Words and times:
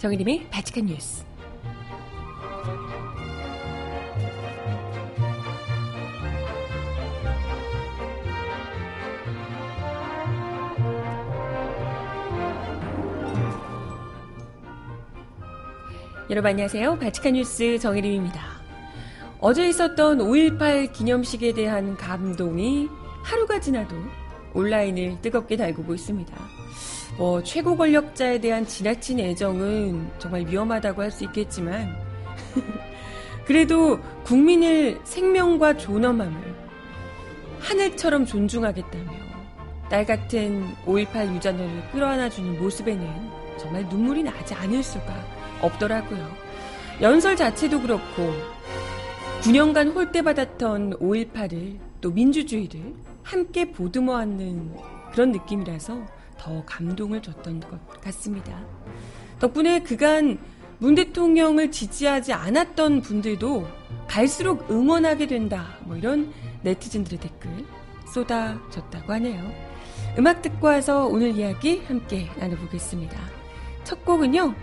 정희림의 0.00 0.46
바칙한 0.50 0.86
뉴스. 0.86 1.26
여러분 16.30 16.48
안녕하세요. 16.48 16.98
바칙한 16.98 17.34
뉴스 17.34 17.78
정혜림입니다. 17.78 18.40
어제 19.38 19.68
있었던 19.68 20.16
5.18 20.16 20.94
기념식에 20.94 21.52
대한 21.52 21.94
감동이 21.98 22.88
하루가 23.22 23.60
지나도 23.60 23.96
온라인을 24.54 25.20
뜨겁게 25.20 25.58
달구고 25.58 25.92
있습니다. 25.92 26.39
뭐 27.20 27.42
최고 27.42 27.76
권력자에 27.76 28.38
대한 28.40 28.64
지나친 28.64 29.20
애정은 29.20 30.10
정말 30.18 30.46
위험하다고 30.46 31.02
할 31.02 31.10
수 31.10 31.24
있겠지만 31.24 31.94
그래도 33.44 34.00
국민의 34.24 34.98
생명과 35.04 35.76
존엄함을 35.76 36.54
하늘처럼 37.60 38.24
존중하겠다며 38.24 39.10
딸 39.90 40.06
같은 40.06 40.64
5.18 40.86 41.34
유전을 41.34 41.90
끌어안아주는 41.92 42.58
모습에는 42.58 43.06
정말 43.58 43.84
눈물이 43.84 44.22
나지 44.22 44.54
않을 44.54 44.82
수가 44.82 45.14
없더라고요. 45.60 46.26
연설 47.02 47.36
자체도 47.36 47.82
그렇고 47.82 48.32
9년간 49.42 49.94
홀대받았던 49.94 51.00
5.18을 51.00 51.78
또 52.00 52.10
민주주의를 52.12 52.94
함께 53.22 53.70
보듬어 53.70 54.16
안는 54.16 54.74
그런 55.12 55.32
느낌이라서 55.32 56.19
더 56.40 56.64
감동을 56.64 57.20
줬던 57.20 57.60
것 57.60 58.00
같습니다. 58.00 58.58
덕분에 59.38 59.82
그간 59.82 60.38
문 60.78 60.94
대통령을 60.94 61.70
지지하지 61.70 62.32
않았던 62.32 63.02
분들도 63.02 63.68
갈수록 64.08 64.70
응원하게 64.70 65.26
된다. 65.26 65.76
뭐 65.84 65.96
이런 65.96 66.32
네티즌들의 66.62 67.20
댓글 67.20 67.66
쏟아졌다고 68.12 69.12
하네요. 69.12 69.52
음악 70.18 70.40
듣고 70.40 70.66
와서 70.68 71.06
오늘 71.06 71.36
이야기 71.36 71.82
함께 71.86 72.30
나눠보겠습니다. 72.38 73.18
첫 73.84 74.02
곡은요. 74.06 74.54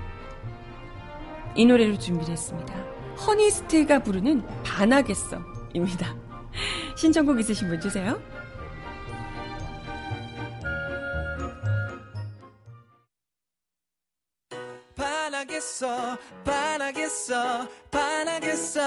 이 1.55 1.65
노래를 1.65 1.99
준비를 1.99 2.31
했습니다. 2.31 2.73
허니스트가 3.27 4.01
부르는 4.01 4.43
반하겠어 4.63 5.39
입니다. 5.73 6.15
신청곡 6.97 7.39
있으신 7.39 7.67
분 7.69 7.79
주세요. 7.79 8.19
반하겠어 16.43 17.67
반하겠어. 17.91 18.81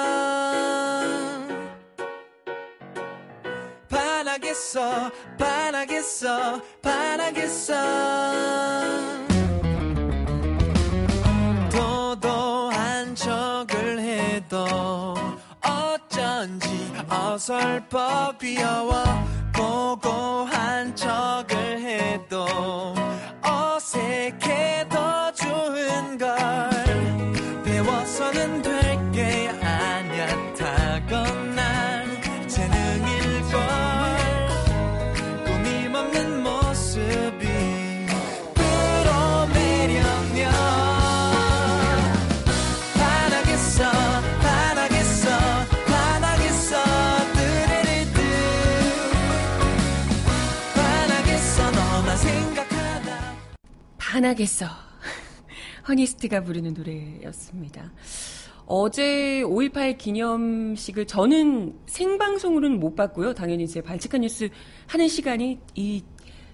반하겠어 3.88 5.10
반하겠어 5.38 6.60
반하겠어. 6.80 6.80
반하겠어 6.82 8.20
어설퍼 17.40 18.36
귀여워 18.38 18.92
고고한 19.56 20.94
척을 20.94 21.80
해도 21.80 22.44
어색해 23.42 24.69
반하겠어. 54.10 54.66
허니스트가 55.86 56.42
부르는 56.42 56.74
노래였습니다. 56.74 57.92
어제 58.66 59.42
5.18 59.44 59.98
기념식을 59.98 61.06
저는 61.06 61.78
생방송으로는 61.86 62.80
못 62.80 62.96
봤고요. 62.96 63.34
당연히 63.34 63.64
이제 63.64 63.80
발칙한 63.80 64.22
뉴스 64.22 64.48
하는 64.88 65.06
시간이 65.06 65.60
이 65.76 66.02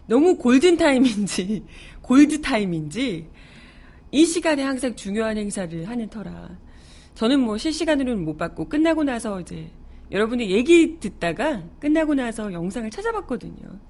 너무 0.07 0.37
골든타임인지, 0.37 1.65
골드타임인지, 2.03 3.27
이 4.13 4.25
시간에 4.27 4.63
항상 4.63 4.95
중요한 4.95 5.39
행사를 5.39 5.89
하는 5.89 6.11
터라. 6.11 6.59
저는 7.15 7.41
뭐 7.41 7.57
실시간으로는 7.57 8.23
못 8.23 8.37
봤고, 8.37 8.69
끝나고 8.69 9.03
나서 9.03 9.41
이제 9.41 9.71
여러분의 10.11 10.51
얘기 10.51 11.01
듣다가 11.01 11.63
끝나고 11.81 12.15
나서 12.15 12.53
영상을 12.53 12.91
찾아봤거든요. 12.91 13.81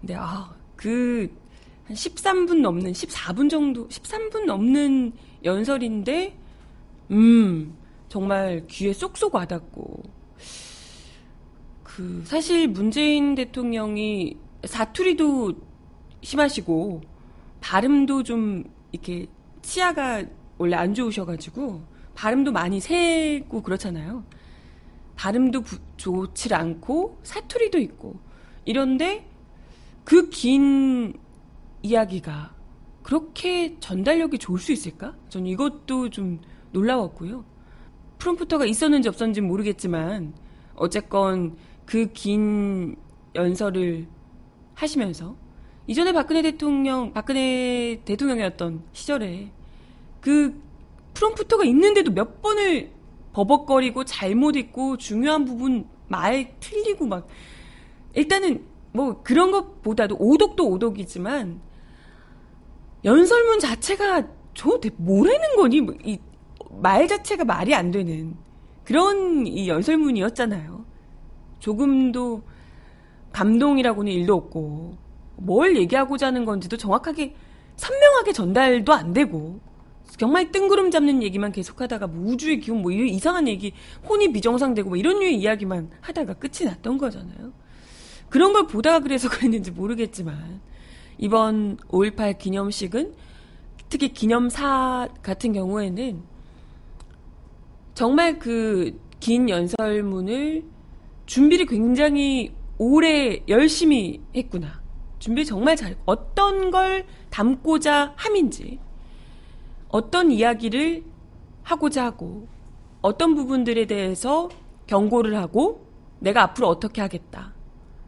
근데, 0.00 0.14
아, 0.16 0.54
그 0.76 1.43
한 1.86 1.94
13분 1.94 2.60
넘는 2.60 2.92
14분 2.92 3.50
정도 3.50 3.86
13분 3.88 4.46
넘는 4.46 5.12
연설인데 5.44 6.36
음 7.10 7.76
정말 8.08 8.66
귀에 8.68 8.92
쏙쏙 8.92 9.34
와닿고 9.34 10.02
그 11.82 12.22
사실 12.24 12.68
문재인 12.68 13.34
대통령이 13.34 14.36
사투리도 14.64 15.54
심하시고 16.22 17.02
발음도 17.60 18.22
좀 18.22 18.64
이렇게 18.92 19.26
치아가 19.60 20.24
원래 20.56 20.76
안 20.76 20.94
좋으셔가지고 20.94 21.82
발음도 22.14 22.52
많이 22.52 22.80
새고 22.80 23.62
그렇잖아요. 23.62 24.24
발음도 25.16 25.60
부, 25.60 25.78
좋지 25.96 26.52
않고 26.54 27.20
사투리도 27.22 27.78
있고 27.78 28.16
이런데 28.64 29.28
그 30.04 30.30
긴 30.30 31.14
이야기가 31.84 32.54
그렇게 33.02 33.78
전달력이 33.78 34.38
좋을 34.38 34.58
수 34.58 34.72
있을까? 34.72 35.14
저는 35.28 35.46
이것도 35.48 36.08
좀 36.08 36.40
놀라웠고요. 36.72 37.44
프롬프터가 38.18 38.64
있었는지 38.64 39.08
없었는지 39.08 39.42
모르겠지만 39.42 40.32
어쨌건 40.74 41.56
그 41.84 42.10
긴 42.14 42.96
연설을 43.34 44.06
하시면서 44.74 45.36
이전에 45.86 46.12
박근혜 46.12 46.40
대통령, 46.40 47.12
박근혜 47.12 48.00
대통령이었던 48.06 48.82
시절에 48.92 49.50
그 50.22 50.58
프롬프터가 51.12 51.64
있는데도 51.66 52.10
몇 52.10 52.40
번을 52.40 52.90
버벅거리고 53.34 54.04
잘못 54.04 54.56
읽고 54.56 54.96
중요한 54.96 55.44
부분 55.44 55.86
말 56.08 56.54
틀리고 56.60 57.06
막 57.06 57.28
일단은 58.14 58.64
뭐 58.92 59.22
그런 59.22 59.50
것보다도 59.50 60.16
오독도 60.18 60.66
오독이지만 60.70 61.60
연설문 63.04 63.58
자체가 63.58 64.26
저 64.54 64.80
뭐라는 64.96 65.56
거니? 65.56 65.80
뭐 65.80 65.94
이말 66.04 67.08
자체가 67.08 67.44
말이 67.44 67.74
안 67.74 67.90
되는 67.90 68.36
그런 68.84 69.46
이 69.46 69.68
연설문이었잖아요. 69.68 70.84
조금도 71.58 72.42
감동이라고는 73.32 74.12
일도 74.12 74.34
없고 74.34 74.96
뭘 75.36 75.76
얘기하고자 75.76 76.28
하는 76.28 76.44
건지도 76.44 76.76
정확하게 76.76 77.34
선명하게 77.76 78.32
전달도 78.32 78.92
안 78.92 79.12
되고 79.12 79.60
정말 80.16 80.52
뜬구름 80.52 80.90
잡는 80.90 81.22
얘기만 81.22 81.50
계속하다가 81.50 82.06
뭐 82.06 82.32
우주의 82.32 82.60
기운 82.60 82.82
뭐 82.82 82.92
이런 82.92 83.08
이상한 83.08 83.48
얘기 83.48 83.72
혼이 84.08 84.32
비정상되고 84.32 84.90
뭐 84.90 84.96
이런 84.96 85.18
류의 85.18 85.36
이야기만 85.36 85.90
하다가 86.00 86.34
끝이 86.34 86.68
났던 86.68 86.98
거잖아요. 86.98 87.52
그런 88.28 88.52
걸 88.52 88.66
보다가 88.66 89.00
그래서 89.00 89.28
그랬는지 89.30 89.72
모르겠지만 89.72 90.60
이번 91.18 91.76
5.18 91.88 92.38
기념식은 92.38 93.14
특히 93.88 94.12
기념사 94.12 95.08
같은 95.22 95.52
경우에는 95.52 96.22
정말 97.94 98.38
그 98.38 99.04
긴 99.24 99.48
연설문을 99.48 100.64
준비를 101.24 101.64
굉장히 101.64 102.52
오래 102.76 103.42
열심히 103.48 104.20
했구나. 104.36 104.82
준비 105.18 105.46
정말 105.46 105.76
잘, 105.76 105.96
어떤 106.04 106.70
걸 106.70 107.06
담고자 107.30 108.12
함인지, 108.16 108.80
어떤 109.88 110.30
이야기를 110.30 111.04
하고자 111.62 112.04
하고, 112.04 112.48
어떤 113.00 113.34
부분들에 113.34 113.86
대해서 113.86 114.50
경고를 114.86 115.38
하고, 115.38 115.86
내가 116.18 116.42
앞으로 116.42 116.68
어떻게 116.68 117.00
하겠다. 117.00 117.53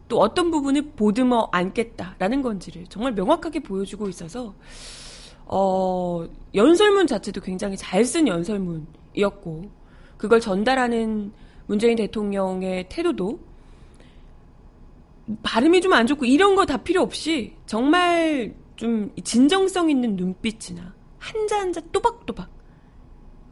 또 0.07 0.19
어떤 0.19 0.51
부분을 0.51 0.91
보듬어 0.95 1.49
안겠다라는 1.51 2.41
건지를 2.41 2.85
정말 2.87 3.13
명확하게 3.13 3.59
보여주고 3.61 4.07
있어서 4.09 4.53
어, 5.45 6.25
연설문 6.55 7.07
자체도 7.07 7.41
굉장히 7.41 7.77
잘 7.77 8.03
쓴 8.03 8.27
연설문이었고, 8.27 9.69
그걸 10.17 10.39
전달하는 10.41 11.31
문재인 11.67 11.95
대통령의 11.95 12.87
태도도 12.89 13.39
발음이 15.43 15.81
좀 15.81 15.93
안 15.93 16.07
좋고 16.07 16.25
이런 16.25 16.55
거 16.55 16.65
다 16.65 16.77
필요 16.77 17.01
없이 17.01 17.53
정말 17.65 18.53
좀 18.75 19.11
진정성 19.23 19.89
있는 19.89 20.15
눈빛이나 20.15 20.93
한자 21.17 21.59
한자 21.59 21.81
또박또박 21.91 22.49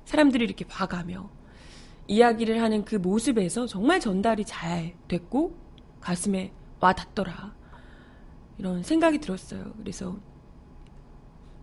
사람들이 0.06 0.46
이렇게 0.46 0.66
봐가며 0.66 1.30
이야기를 2.08 2.62
하는 2.62 2.86
그 2.86 2.96
모습에서 2.96 3.66
정말 3.68 4.00
전달이 4.00 4.46
잘 4.46 4.94
됐고 5.08 5.56
가슴에 6.06 6.52
와 6.80 6.94
닿더라. 6.94 7.56
이런 8.60 8.84
생각이 8.84 9.18
들었어요. 9.18 9.74
그래서 9.78 10.16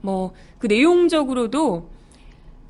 뭐 0.00 0.32
그 0.58 0.66
내용적으로도 0.66 1.88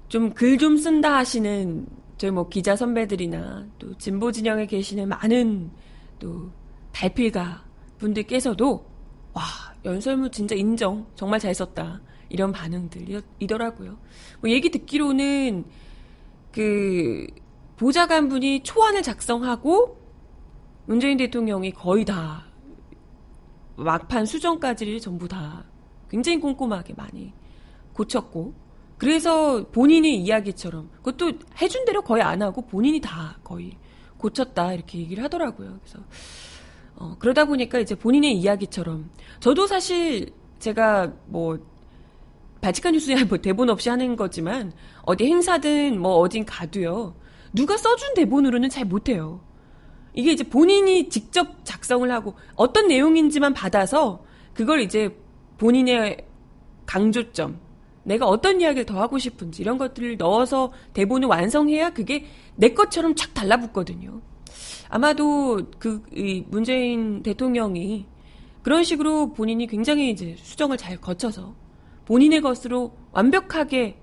좀 0.08 0.34
글좀 0.34 0.58
좀 0.58 0.76
쓴다 0.76 1.16
하시는 1.16 1.86
저희 2.19 2.30
뭐 2.30 2.48
기자 2.48 2.76
선배들이나 2.76 3.66
또 3.78 3.96
진보 3.96 4.30
진영에 4.30 4.66
계시는 4.66 5.08
많은 5.08 5.70
또 6.19 6.50
달필가 6.92 7.64
분들께서도 7.98 8.84
와 9.32 9.42
연설문 9.84 10.30
진짜 10.30 10.54
인정 10.54 11.06
정말 11.14 11.40
잘 11.40 11.54
썼다 11.54 12.02
이런 12.28 12.52
반응들이더라고요. 12.52 13.98
뭐 14.40 14.50
얘기 14.50 14.70
듣기로는 14.70 15.64
그 16.52 17.26
보좌관 17.76 18.28
분이 18.28 18.62
초안을 18.62 19.02
작성하고 19.02 20.01
문재인 20.87 21.17
대통령이 21.17 21.73
거의 21.73 22.05
다 22.05 22.44
막판 23.76 24.26
수정까지를 24.26 25.00
전부 25.00 25.29
다 25.29 25.64
굉장히 26.11 26.40
꼼꼼하게 26.40 26.94
많이 26.94 27.32
고쳤고 27.94 28.55
그래서 28.99 29.67
본인의 29.69 30.17
이야기처럼 30.17 30.90
그것도 31.02 31.38
해준 31.61 31.84
대로 31.84 32.02
거의 32.02 32.23
안 32.23 32.43
하고 32.43 32.62
본인이 32.62 33.00
다 33.00 33.38
거의 33.43 33.76
고쳤다 34.19 34.73
이렇게 34.73 34.99
얘기를 34.99 35.25
하더라고요. 35.25 35.81
그래서 35.82 35.99
어, 36.96 37.17
그러다 37.19 37.46
보니까 37.46 37.78
이제 37.81 37.94
본인의 37.94 38.37
이야기처럼 38.38 39.11
저도 39.40 39.67
사실 39.67 40.32
제가 40.61 41.12
뭐 41.26 41.58
바치칸 42.61 42.93
뉴스야 42.93 43.25
뭐 43.25 43.38
대본 43.38 43.70
없이 43.70 43.88
하는 43.88 44.14
거지만 44.14 44.73
어디 45.02 45.26
행사든 45.26 46.00
뭐 46.00 46.19
어딘 46.19 46.44
가도요 46.44 47.17
누가 47.52 47.76
써준 47.76 48.14
대본으로는 48.14 48.69
잘 48.70 48.85
못해요. 48.85 49.40
이게 50.14 50.32
이제 50.32 50.44
본인이 50.44 51.09
직접 51.09 51.64
작성을 51.64 52.11
하고 52.11 52.35
어떤 52.55 52.88
내용인지만 52.88 53.55
받아서 53.55 54.25
그걸 54.55 54.81
이제 54.81 55.17
본인의 55.59 56.26
강조점 56.87 57.59
내가 58.05 58.26
어떤 58.26 58.61
이야기를 58.61 58.85
더 58.85 59.00
하고 59.00 59.19
싶은지 59.19 59.62
이런 59.62 59.79
것들을 59.79 60.17
넣어서 60.17 60.73
대본을 60.93 61.29
완성해야 61.29 61.91
그게 61.91 62.26
내 62.56 62.70
것처럼 62.70 63.14
착 63.14 63.32
달라붙거든요. 63.32 64.20
아마도 64.88 65.61
그 65.79 66.03
문재인 66.49 67.23
대통령이 67.23 68.06
그런 68.62 68.85
식으로 68.85 69.32
본인이 69.32 69.67
굉장히 69.67 70.11
이제 70.11 70.37
수정을 70.38 70.76
잘 70.76 70.97
거쳐서 70.97 71.55
본인의 72.05 72.41
것으로 72.41 72.97
완벽하게 73.12 73.99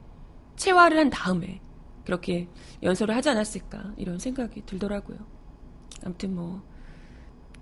체화를 0.55 0.97
한 0.97 1.09
다음에 1.09 1.61
그렇게 2.05 2.47
연설을 2.81 3.15
하지 3.15 3.29
않았을까 3.29 3.93
이런 3.97 4.17
생각이 4.17 4.63
들더라고요. 4.65 5.38
아무튼 6.03 6.35
뭐 6.35 6.61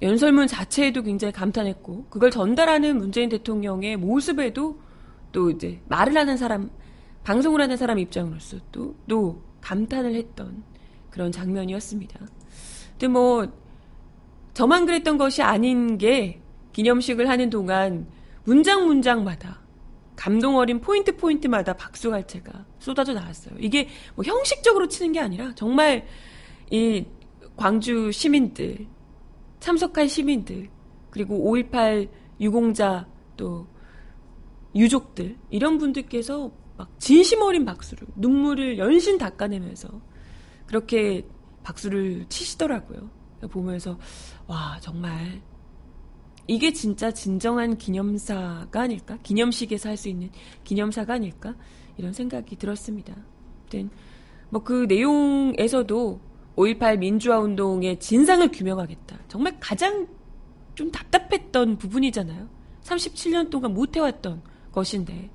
연설문 0.02 0.48
자체에도 0.48 1.02
굉장히 1.02 1.32
감탄했고 1.32 2.06
그걸 2.10 2.30
전달하는 2.30 2.98
문재인 2.98 3.30
대통령의 3.30 3.98
모습에도 3.98 4.80
또 5.32 5.50
이제 5.50 5.82
말을 5.88 6.16
하는 6.16 6.38
사람 6.38 6.70
방송을 7.24 7.60
하는 7.62 7.76
사람 7.76 8.00
입장으로서 8.00 8.58
또, 8.72 8.96
또 9.08 9.42
감탄을 9.62 10.16
했던 10.16 10.64
그런 11.10 11.32
장면이었습니다. 11.32 12.20
근데 12.92 13.08
뭐 13.08 13.48
저만 14.54 14.86
그랬던 14.86 15.18
것이 15.18 15.42
아닌 15.42 15.98
게 15.98 16.42
기념식을 16.74 17.28
하는 17.28 17.50
동안 17.50 18.08
문장 18.44 18.88
문장마다 18.88 19.62
감동 20.16 20.56
어린 20.56 20.80
포인트 20.80 21.16
포인트마다 21.16 21.74
박수 21.74 22.10
갈채가 22.10 22.66
쏟아져 22.80 23.14
나왔어요. 23.14 23.56
이게 23.60 23.88
뭐 24.16 24.24
형식적으로 24.24 24.88
치는 24.88 25.12
게 25.12 25.20
아니라 25.20 25.54
정말 25.56 26.08
이 26.72 27.06
광주 27.58 28.12
시민들 28.12 28.88
참석한 29.60 30.08
시민들 30.08 30.70
그리고 31.10 31.52
5.18 31.54 32.10
유공자 32.40 33.08
또 33.36 33.68
유족들 34.76 35.38
이런 35.50 35.78
분들께서 35.80 36.52
막 36.78 37.00
진심 37.00 37.42
어린 37.42 37.66
박수를 37.66 38.08
눈물을 38.16 38.78
연신 38.78 39.18
닦아내면서 39.18 39.90
그렇게 40.68 41.26
박수를 41.64 42.28
치시더라고요. 42.30 43.10
보면서 43.50 43.98
와 44.46 44.78
정말 44.80 45.42
이게 46.46 46.72
진짜 46.72 47.12
진정한 47.12 47.78
기념사가 47.78 48.82
아닐까? 48.82 49.18
기념식에서 49.24 49.90
할 49.90 49.98
수 49.98 50.10
있는 50.10 50.30
기념사가 50.64 51.16
아닐까? 51.16 51.56
이런 51.98 52.14
생각이 52.14 52.56
들었습니다. 52.56 53.16
뭐그 54.50 54.86
내용에서도 54.88 56.27
5.18 56.58 56.98
민주화 56.98 57.40
운동의 57.40 58.00
진상을 58.00 58.52
규명하겠다. 58.52 59.20
정말 59.28 59.58
가장 59.60 60.08
좀 60.76 60.92
답답했던 60.92 61.78
부분이잖아요. 61.78 62.50
37년 62.84 63.50
동안 63.50 63.74
못해왔던 63.74 64.42
것인데 64.72 65.30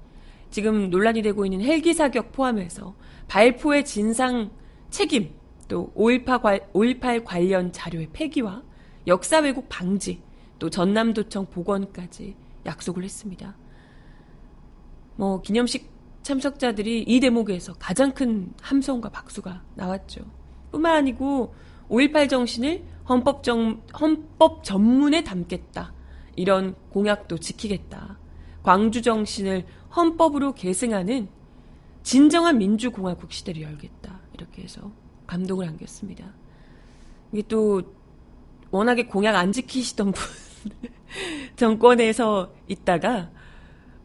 지금 0.50 0.90
논란이 0.90 1.22
되고 1.22 1.46
있는 1.46 1.62
헬기 1.62 1.94
사격 1.94 2.32
포함해서 2.32 2.94
발포의 3.28 3.84
진상 3.84 4.50
책임 4.90 5.32
또 5.69 5.92
5.18, 5.96 7.25
관련 7.25 7.72
자료의 7.72 8.08
폐기와 8.12 8.62
역사 9.06 9.38
왜곡 9.38 9.68
방지 9.68 10.22
또 10.58 10.68
전남도청 10.68 11.46
복원까지 11.46 12.36
약속을 12.66 13.04
했습니다. 13.04 13.56
뭐 15.16 15.40
기념식 15.40 15.90
참석자들이 16.22 17.04
이 17.06 17.20
대목에서 17.20 17.75
가장 17.75 18.12
큰 18.12 18.52
함성과 18.61 19.08
박수가 19.08 19.62
나왔죠. 19.75 20.41
뿐만 20.73 20.97
아니고 20.97 21.55
5.18 21.88 22.29
정신을 22.29 22.83
헌법, 23.09 23.43
정, 23.43 23.83
헌법 24.00 24.64
전문에 24.64 25.23
담겠다. 25.23 25.93
이런 26.35 26.75
공약도 26.91 27.38
지키겠다. 27.38 28.19
광주 28.62 29.02
정신을 29.02 29.67
헌법으로 29.95 30.55
계승하는 30.55 31.29
진정한 32.02 32.59
민주공화국 32.59 33.33
시대를 33.33 33.62
열겠다. 33.62 34.21
이렇게 34.35 34.62
해서 34.62 34.91
감동을 35.26 35.69
안겼습니다. 35.69 36.33
이게 37.33 37.43
또 37.49 37.83
워낙에 38.71 39.07
공약 39.07 39.37
안 39.37 39.52
지키시던 39.52 40.12
분 40.12 40.25
정권에서 41.57 42.52
있다가 42.69 43.31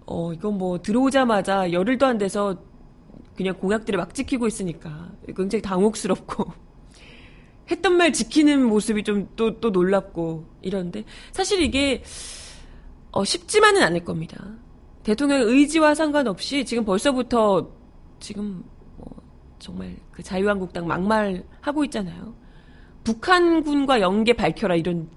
어 0.05 0.33
이건 0.33 0.57
뭐 0.57 0.81
들어오자마자 0.81 1.71
열흘도 1.71 2.05
안 2.05 2.17
돼서 2.17 2.57
그냥 3.37 3.55
공약들을 3.55 3.97
막 3.97 4.13
지키고 4.13 4.47
있으니까 4.47 5.11
굉장히 5.27 5.61
당혹스럽고 5.61 6.51
했던 7.71 7.97
말 7.97 8.11
지키는 8.11 8.65
모습이 8.65 9.03
좀또또 9.03 9.69
놀랍고 9.69 10.45
이런데 10.61 11.05
사실 11.31 11.61
이게 11.61 12.03
어, 13.11 13.23
쉽지만은 13.23 13.83
않을 13.83 14.03
겁니다. 14.03 14.55
대통령의 15.03 15.45
의지와 15.45 15.95
상관없이 15.95 16.65
지금 16.65 16.83
벌써부터 16.83 17.71
지금 18.19 18.63
뭐 18.97 19.07
정말 19.59 19.95
그 20.11 20.21
자유한국당 20.23 20.87
막말 20.87 21.43
하고 21.61 21.85
있잖아요. 21.85 22.35
북한군과 23.03 24.01
연계 24.01 24.33
밝혀라 24.33 24.75
이런 24.75 25.09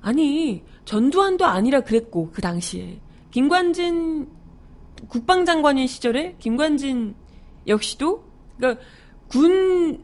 아니 0.00 0.62
전두환도 0.84 1.44
아니라 1.44 1.80
그랬고 1.80 2.30
그 2.32 2.40
당시에 2.40 3.00
김관진 3.30 4.28
국방장관인 5.08 5.86
시절에 5.86 6.36
김관진 6.38 7.14
역시도 7.68 8.24
그러니까 8.56 8.82
군 9.28 10.02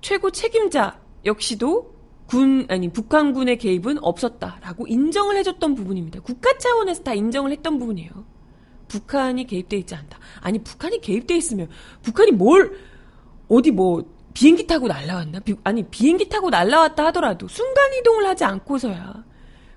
최고 0.00 0.30
책임자 0.30 1.00
역시도 1.24 1.94
군 2.26 2.66
아니 2.68 2.90
북한군의 2.92 3.58
개입은 3.58 4.02
없었다라고 4.02 4.86
인정을 4.86 5.36
해줬던 5.36 5.74
부분입니다. 5.74 6.20
국가 6.20 6.56
차원에서 6.58 7.02
다 7.02 7.14
인정을 7.14 7.52
했던 7.52 7.78
부분이에요. 7.78 8.10
북한이 8.88 9.46
개입돼 9.46 9.76
있지 9.78 9.94
않다. 9.94 10.18
아니 10.40 10.58
북한이 10.62 11.00
개입돼 11.00 11.36
있으면 11.36 11.68
북한이 12.02 12.32
뭘 12.32 12.78
어디 13.48 13.70
뭐 13.70 14.04
비행기 14.34 14.66
타고 14.66 14.86
날라왔나? 14.86 15.40
비, 15.40 15.54
아니 15.64 15.84
비행기 15.88 16.28
타고 16.28 16.50
날라왔다 16.50 17.06
하더라도 17.06 17.48
순간 17.48 17.94
이동을 17.94 18.26
하지 18.26 18.44
않고서야 18.44 19.24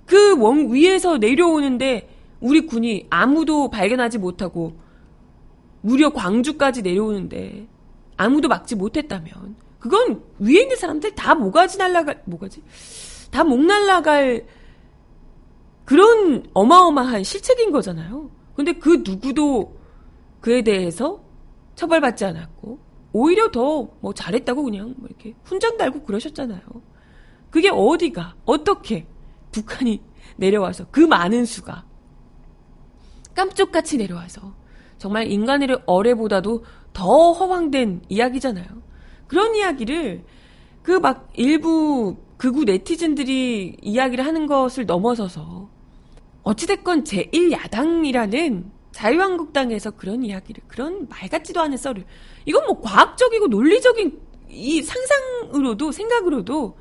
그 0.06 0.36
원 0.38 0.74
위에서 0.74 1.18
내려오는데 1.18 2.10
우리 2.40 2.66
군이 2.66 3.08
아무도 3.10 3.70
발견하지 3.70 4.18
못하고 4.18 4.74
무려 5.82 6.12
광주까지 6.12 6.82
내려오는데 6.82 7.68
아무도 8.18 8.48
막지 8.48 8.76
못했다면 8.76 9.56
그건 9.80 10.24
위에 10.40 10.62
있는 10.62 10.76
사람들 10.76 11.16
다 11.16 11.36
모가지 11.36 11.78
날라갈, 11.78 12.22
모가지? 12.26 12.62
다 13.32 13.44
목 13.44 13.62
날라갈 13.66 14.46
그런 15.86 16.46
어마어마한 16.54 17.24
실책인 17.24 17.72
거잖아요. 17.72 18.30
근데 18.56 18.74
그 18.74 19.02
누구도 19.06 19.78
그에 20.42 20.62
대해서 20.64 21.24
처벌받지 21.76 22.26
않았고 22.26 22.80
오히려 23.14 23.50
더 23.52 23.90
뭐 24.02 24.14
잘했다고 24.14 24.64
그냥 24.64 24.94
뭐 24.98 25.08
이렇게 25.08 25.34
훈장 25.44 25.78
달고 25.78 26.04
그러셨잖아요. 26.04 26.62
그게 27.50 27.70
어디가 27.70 28.36
어떻게 28.46 29.08
북한이 29.52 30.02
내려와서 30.38 30.86
그 30.92 31.00
많은 31.00 31.46
수가 31.46 31.86
깜짝같이 33.34 33.98
내려와서 33.98 34.54
정말 35.00 35.32
인간의 35.32 35.80
어뢰보다도 35.88 36.64
더 36.94 37.32
허황된 37.32 38.04
이야기잖아요. 38.10 38.68
그런 39.28 39.56
이야기를 39.56 40.24
그 40.84 41.00
막 41.00 41.30
일부 41.34 42.18
극우 42.38 42.64
네티즌들이 42.64 43.78
이야기를 43.82 44.26
하는 44.26 44.48
것을 44.48 44.86
넘어서서 44.86 45.70
어찌됐건 46.44 47.04
제1야당이라는 47.04 48.64
자유한국당에서 48.92 49.92
그런 49.92 50.24
이야기를, 50.24 50.64
그런 50.68 51.08
말 51.10 51.30
같지도 51.30 51.62
않은 51.62 51.78
썰을, 51.78 52.06
이건 52.46 52.66
뭐 52.66 52.82
과학적이고 52.82 53.48
논리적인 53.48 54.20
이 54.50 54.82
상상으로도, 54.82 55.92
생각으로도 55.92 56.78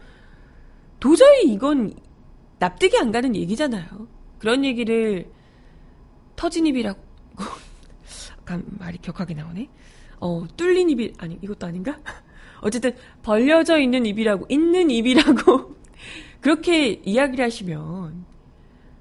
도저히 1.01 1.53
이건 1.53 1.93
납득이 2.59 2.97
안 2.99 3.13
가는 3.13 3.37
얘기잖아요. 3.37 3.87
그런 4.39 4.65
얘기를 4.65 5.31
터진 6.35 6.67
입이라고, 6.67 6.99
약간 8.49 8.65
말이 8.79 8.97
격하게 8.99 9.35
나오네. 9.35 9.69
어, 10.21 10.47
뚫린 10.57 10.89
입이, 10.91 11.13
아니, 11.19 11.39
이것도 11.43 11.67
아닌가? 11.67 11.99
어쨌든, 12.63 12.97
벌려져 13.23 13.79
있는 13.79 14.07
입이라고, 14.07 14.47
있는 14.49 14.91
입이라고, 14.91 15.77
그렇게 16.41 16.93
이야기를 17.05 17.45
하시면, 17.45 18.25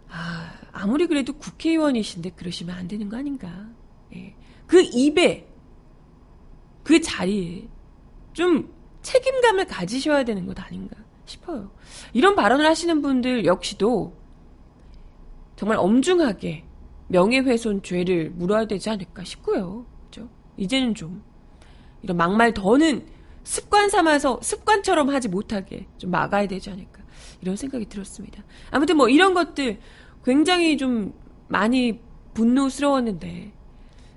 아, 0.10 0.54
아무리 0.74 1.08
그래도 1.08 1.34
국회의원이신데 1.34 2.32
그러시면 2.32 2.76
안 2.76 2.88
되는 2.88 3.08
거 3.08 3.18
아닌가. 3.18 3.68
예. 4.14 4.36
그 4.68 4.82
입에, 4.82 5.48
그 6.84 7.00
자리에 7.02 7.68
좀 8.34 8.72
책임감을 9.02 9.66
가지셔야 9.66 10.24
되는 10.24 10.46
것 10.46 10.60
아닌가 10.60 10.96
싶어요. 11.26 11.72
이런 12.14 12.36
발언을 12.36 12.66
하시는 12.66 13.02
분들 13.02 13.46
역시도 13.46 14.16
정말 15.56 15.78
엄중하게 15.80 16.67
명예훼손 17.08 17.84
죄를 17.84 18.32
물어야 18.32 18.66
되지 18.66 18.90
않을까 18.90 19.24
싶고요. 19.24 19.86
그죠? 20.06 20.30
이제는 20.58 20.96
좀 20.96 21.24
이런 22.02 22.18
막말 22.18 22.54
더는 22.54 23.06
습관 23.44 23.90
삼아서 23.90 24.40
습관처럼 24.42 25.10
하지 25.10 25.30
못하게 25.30 25.88
좀 25.98 26.12
막아야 26.12 26.48
되지 26.48 26.70
않을까 26.70 27.04
이런 27.42 27.56
생각이 27.56 27.86
들었습니다. 27.86 28.44
아무튼 28.72 28.98
뭐 28.98 29.08
이런 29.08 29.34
것들 29.34 29.80
굉장히 30.24 30.78
좀 30.78 31.14
많이 31.48 32.02
분노스러웠는데 32.34 33.54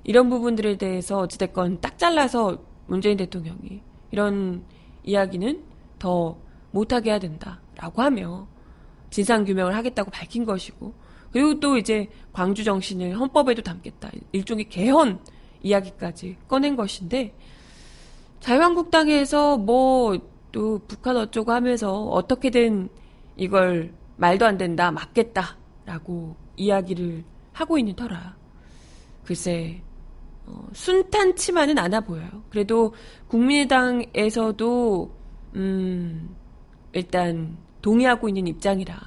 이런 0.05 0.29
부분들에 0.29 0.77
대해서 0.77 1.19
어찌됐건 1.21 1.81
딱 1.81 1.99
잘라서 1.99 2.65
문재인 2.87 3.17
대통령이 3.17 3.83
이런 4.11 4.65
이야기는 5.05 5.63
더 5.99 6.39
못하게 6.73 7.11
해야 7.11 7.19
된다라고 7.19 8.03
하며 8.03 8.49
진상규명을 9.11 9.75
하겠다고 9.77 10.11
밝힌 10.11 10.45
것이고 10.45 10.95
그리고 11.33 11.61
또 11.61 11.77
이제 11.77 12.09
광주 12.33 12.65
정신을 12.65 13.19
헌법에도 13.19 13.63
담겠다 13.63 14.11
일종의 14.33 14.69
개헌 14.69 15.21
이야기까지 15.63 16.37
꺼낸 16.49 16.77
것인데 16.77 17.35
자유한국당에서 18.41 19.57
뭐 19.59 20.31
또 20.53 20.81
북한 20.87 21.17
어쩌고 21.17 21.53
하면서 21.53 21.93
어떻게든 21.93 22.89
이걸 23.37 23.93
말도 24.17 24.47
안 24.47 24.59
된다 24.59 24.91
맞겠다라고 24.91 26.37
이야기를 26.57 27.25
하고 27.53 27.79
있는 27.79 27.95
터라 27.95 28.37
글쎄 29.25 29.83
어, 30.47 30.69
순탄치만은 30.73 31.79
않아 31.79 32.01
보여요. 32.01 32.29
그래도 32.51 32.95
국민의당에서도 33.29 35.15
음 35.57 36.37
일단 36.93 37.57
동의하고 37.83 38.29
있는 38.29 38.47
입장이라 38.49 38.99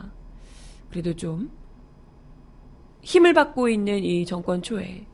그래도 0.89 1.13
좀 1.15 1.51
힘을 3.03 3.33
받고 3.33 3.69
있는 3.69 4.03
이 4.03 4.25
정권 4.25 4.61
초에 4.61 5.05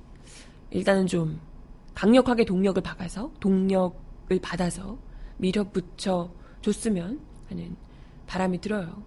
일단은 0.71 1.07
좀 1.07 1.39
강력하게 1.95 2.45
동력을 2.45 2.81
박아서 2.81 3.31
동력을 3.39 4.39
받아서 4.41 4.97
밀어붙여 5.37 6.31
줬으면 6.61 7.19
하는 7.49 7.75
바람이 8.27 8.61
들어요. 8.61 9.03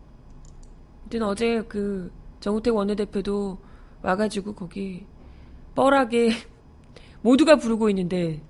아무튼 1.03 1.23
어제 1.23 1.62
그 1.62 2.12
정우택 2.41 2.75
원내대표도 2.75 3.59
와가지고 4.03 4.55
거기 4.55 5.07
뻘하게 5.75 6.33
모두가 7.23 7.57
부르고 7.57 7.89
있는데 7.91 8.43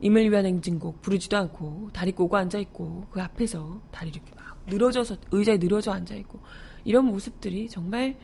임을 0.00 0.30
위한 0.30 0.46
행진곡 0.46 1.02
부르지도 1.02 1.36
않고 1.36 1.90
다리 1.92 2.12
꼬고 2.12 2.36
앉아 2.36 2.58
있고 2.58 3.06
그 3.10 3.20
앞에서 3.20 3.80
다리 3.90 4.10
이렇게 4.10 4.32
막 4.34 4.56
늘어져서 4.66 5.16
의자에 5.30 5.58
늘어져 5.58 5.92
앉아 5.92 6.14
있고 6.16 6.40
이런 6.84 7.04
모습들이 7.04 7.68
정말 7.68 8.16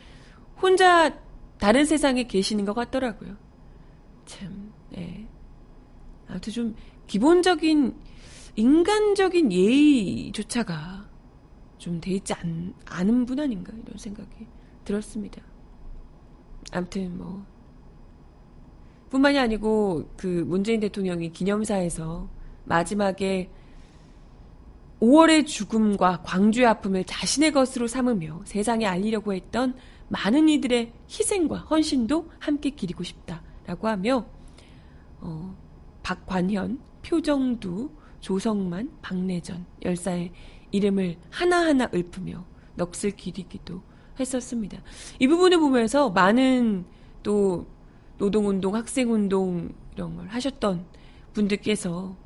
혼자 0.60 1.18
다른 1.58 1.84
세상에 1.84 2.24
계시는 2.24 2.64
것 2.64 2.74
같더라고요. 2.74 3.36
참, 4.26 4.72
네. 4.90 5.26
아무튼 6.28 6.52
좀 6.52 6.74
기본적인 7.06 7.94
인간적인 8.56 9.52
예의조차가 9.52 11.08
좀 11.78 12.00
돼 12.00 12.12
있지 12.12 12.34
않, 12.34 12.74
않은 12.84 13.24
분 13.24 13.40
아닌가 13.40 13.72
이런 13.72 13.96
생각이 13.96 14.46
들었습니다. 14.84 15.40
아무튼 16.72 17.16
뭐 17.16 17.46
뿐만이 19.10 19.38
아니고 19.38 20.10
그 20.16 20.44
문재인 20.46 20.80
대통령이 20.80 21.32
기념사에서 21.32 22.28
마지막에 22.64 23.50
5월의 25.00 25.46
죽음과 25.46 26.22
광주의 26.22 26.66
아픔을 26.66 27.04
자신의 27.04 27.52
것으로 27.52 27.86
삼으며 27.86 28.42
세상에 28.44 28.84
알리려고 28.84 29.32
했던 29.32 29.74
많은 30.08 30.48
이들의 30.48 30.92
희생과 31.08 31.58
헌신도 31.70 32.30
함께 32.38 32.70
기리고 32.70 33.04
싶다라고 33.04 33.88
하며 33.88 34.26
어, 35.20 35.56
박관현, 36.02 36.80
표정두, 37.02 37.90
조성만, 38.20 38.90
박내전 39.02 39.66
열사의 39.84 40.32
이름을 40.70 41.16
하나하나 41.30 41.90
읊으며 41.94 42.44
넋을 42.76 43.16
기리기도 43.16 43.82
했었습니다. 44.18 44.78
이 45.18 45.28
부분을 45.28 45.58
보면서 45.58 46.10
많은 46.10 46.84
또 47.22 47.66
노동운동, 48.18 48.74
학생운동 48.74 49.72
이런 49.94 50.16
걸 50.16 50.28
하셨던 50.28 50.86
분들께서 51.32 52.16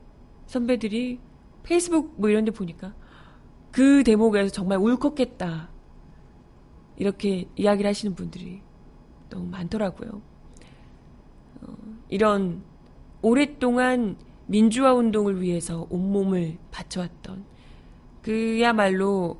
선배들이 0.47 1.19
페이스북 1.63 2.15
뭐 2.19 2.31
이런 2.31 2.45
데 2.45 2.51
보니까 2.51 2.95
그 3.71 4.03
대목에서 4.05 4.51
정말 4.51 4.79
울컥했다. 4.79 5.72
이렇게 6.97 7.49
이야기를 7.57 7.89
하시는 7.89 8.15
분들이 8.15 8.61
너무 9.31 9.47
많더라고요. 9.47 10.21
어, 11.63 11.77
이런 12.09 12.63
오랫동안 13.23 14.17
민주화 14.47 14.93
운동을 14.95 15.41
위해서 15.41 15.87
온몸을 15.91 16.59
바쳐왔던 16.71 17.45
그야말로 18.21 19.39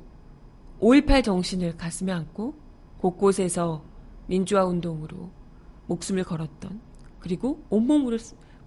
5.18 0.79 1.23
정신을 1.23 1.77
가슴에 1.77 2.11
안고 2.11 2.55
곳곳에서 2.97 3.83
민주화 4.27 4.65
운동으로 4.65 5.29
목숨을 5.87 6.23
걸었던 6.23 6.81
그리고 7.19 7.63
온몸으로 7.69 8.17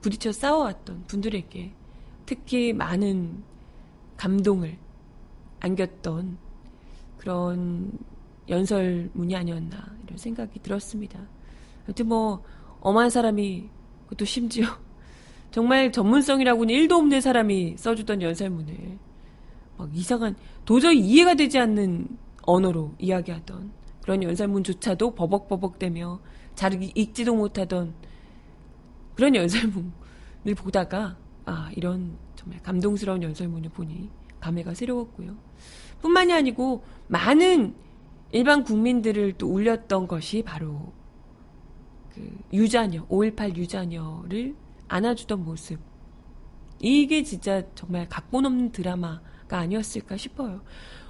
부딪혀 0.01 0.33
싸워왔던 0.33 1.05
분들에게 1.07 1.73
특히 2.27 2.73
많은 2.73 3.43
감동을 4.17 4.79
안겼던 5.61 6.39
그런 7.19 7.93
연설문이 8.49 9.35
아니었나 9.35 9.97
이런 10.05 10.19
생각이 10.19 10.61
들었습니다. 10.61 11.21
아무튼 11.85 12.09
뭐 12.09 12.43
엄한 12.81 13.11
사람이 13.11 13.69
그것도 14.05 14.25
심지어 14.25 14.67
정말 15.51 15.91
전문성이라고는 15.93 16.75
1도 16.75 16.93
없는 16.93 17.21
사람이 17.21 17.77
써주던 17.77 18.23
연설문을 18.23 18.99
막 19.77 19.91
이상한 19.95 20.37
도저히 20.65 21.01
이해가 21.01 21.35
되지 21.35 21.59
않는 21.59 22.09
언어로 22.43 22.95
이야기하던 22.99 23.73
그런 24.03 24.23
연설문조차도 24.23 25.15
버벅버벅대며 25.15 26.21
잘 26.55 26.81
읽지도 26.81 27.35
못하던 27.35 27.95
그런 29.15 29.35
연설문을 29.35 29.93
보다가 30.57 31.17
아 31.45 31.71
이런 31.75 32.17
정말 32.37 32.63
감동스러운 32.63 33.23
연설문을 33.23 33.71
보니 33.71 34.09
감회가 34.41 34.75
새로웠고요. 34.75 35.35
뿐만이 36.01 36.33
아니고 36.33 36.85
많은 37.09 37.75
일반 38.33 38.65
국민들을 38.65 39.35
또 39.35 39.49
울렸던 39.49 40.09
것이 40.09 40.43
바로 40.43 40.93
그 42.15 42.39
유자녀 42.53 43.07
5.18 43.07 43.57
유자녀를 43.57 44.55
안아주던 44.89 45.45
모습 45.45 45.81
이게 46.79 47.23
진짜 47.23 47.63
정말 47.75 48.09
각본 48.09 48.47
없는 48.47 48.73
드라마가 48.73 49.59
아니었을까 49.59 50.17
싶어요. 50.17 50.63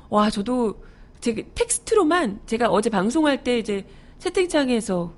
와 0.08 0.30
저도 0.30 0.82
제 1.20 1.34
텍스트로만 1.54 2.42
제가 2.46 2.68
어제 2.68 2.90
방송할 2.90 3.42
때 3.42 3.58
이제 3.58 3.86
채팅창에서 4.18 5.14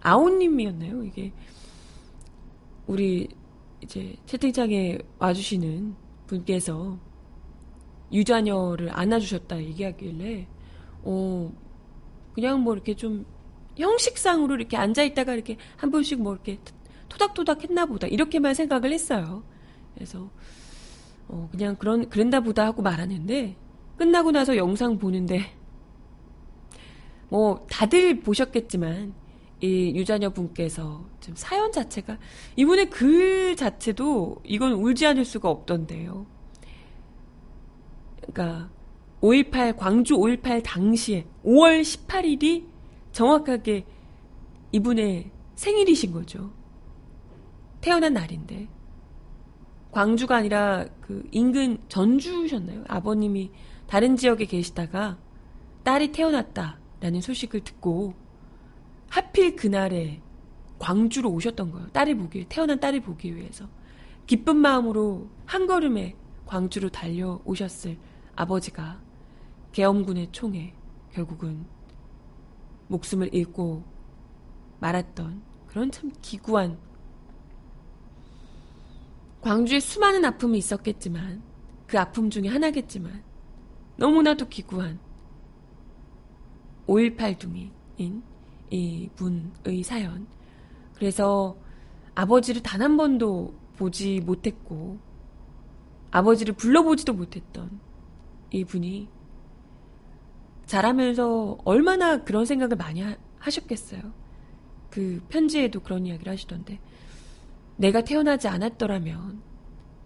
아오님이었나요? 0.00 1.04
이게 1.04 1.32
우리 2.86 3.28
이제 3.80 4.16
채팅창에 4.26 4.98
와주시는 5.18 5.94
분께서 6.26 6.98
유자녀를 8.12 8.90
안아주셨다 8.92 9.62
얘기하길래 9.62 10.46
어 11.02 11.52
그냥 12.34 12.62
뭐 12.62 12.74
이렇게 12.74 12.94
좀 12.94 13.26
형식상으로 13.76 14.54
이렇게 14.54 14.76
앉아 14.76 15.02
있다가 15.02 15.34
이렇게 15.34 15.56
한 15.76 15.90
번씩 15.90 16.22
뭐 16.22 16.34
이렇게 16.34 16.58
토닥토닥 17.08 17.64
했나 17.64 17.86
보다 17.86 18.06
이렇게만 18.06 18.54
생각을 18.54 18.92
했어요. 18.92 19.42
그래서 19.94 20.30
어 21.28 21.48
그냥 21.50 21.76
그런 21.76 22.08
그랬나 22.08 22.40
보다 22.40 22.64
하고 22.64 22.82
말하는데 22.82 23.56
끝나고 23.96 24.32
나서 24.32 24.56
영상 24.56 24.98
보는데 24.98 25.44
뭐 27.28 27.66
다들 27.70 28.20
보셨겠지만 28.20 29.14
이 29.60 29.92
유자녀 29.94 30.30
분께서 30.30 31.06
좀 31.20 31.34
사연 31.36 31.70
자체가 31.70 32.18
이분의 32.56 32.90
글 32.90 33.54
자체도 33.54 34.42
이건 34.44 34.72
울지 34.72 35.06
않을 35.06 35.24
수가 35.24 35.48
없던데요. 35.48 36.26
그러니까 38.20 38.70
5.18 39.22 39.76
광주 39.76 40.16
5.18 40.16 40.62
당시에 40.64 41.26
5월 41.44 41.80
18일이 41.80 42.66
정확하게 43.12 43.86
이분의 44.72 45.30
생일이신 45.54 46.12
거죠. 46.12 46.52
태어난 47.80 48.14
날인데 48.14 48.68
광주가 49.92 50.36
아니라 50.36 50.86
그 51.00 51.22
인근 51.30 51.78
전주셨나요? 51.88 52.84
아버님이 52.88 53.50
다른 53.86 54.16
지역에 54.16 54.46
계시다가 54.46 55.18
딸이 55.84 56.12
태어났다라는 56.12 57.20
소식을 57.20 57.60
듣고 57.60 58.14
하필 59.08 59.54
그날에 59.54 60.20
광주로 60.78 61.30
오셨던 61.30 61.70
거예요. 61.70 61.88
딸을 61.88 62.16
보기, 62.16 62.46
태어난 62.48 62.80
딸을 62.80 63.02
보기 63.02 63.36
위해서. 63.36 63.68
기쁜 64.26 64.56
마음으로 64.56 65.28
한 65.44 65.66
걸음에 65.66 66.16
광주로 66.46 66.88
달려오셨을 66.88 67.98
아버지가 68.34 69.00
계엄군의 69.72 70.28
총에 70.32 70.74
결국은 71.12 71.64
목숨을 72.88 73.34
잃고 73.34 73.82
말았던 74.80 75.42
그런 75.66 75.90
참 75.90 76.12
기구한 76.20 76.78
광주에 79.40 79.80
수많은 79.80 80.24
아픔이 80.24 80.58
있었겠지만 80.58 81.42
그 81.86 81.98
아픔 81.98 82.30
중에 82.30 82.48
하나겠지만 82.48 83.22
너무나도 83.96 84.48
기구한 84.48 84.98
5.18둥이인 86.86 88.22
이 88.70 89.10
분의 89.16 89.82
사연. 89.82 90.26
그래서 90.94 91.56
아버지를 92.14 92.62
단 92.62 92.82
한 92.82 92.96
번도 92.96 93.54
보지 93.76 94.20
못했고 94.20 94.98
아버지를 96.10 96.54
불러보지도 96.54 97.14
못했던 97.14 97.80
이 98.50 98.64
분이 98.64 99.08
자라면서 100.66 101.58
얼마나 101.64 102.22
그런 102.22 102.44
생각을 102.44 102.76
많이 102.76 103.00
하, 103.00 103.16
하셨겠어요. 103.38 104.00
그 104.90 105.22
편지에도 105.28 105.80
그런 105.80 106.06
이야기를 106.06 106.30
하시던데 106.32 106.78
내가 107.76 108.02
태어나지 108.02 108.48
않았더라면 108.48 109.42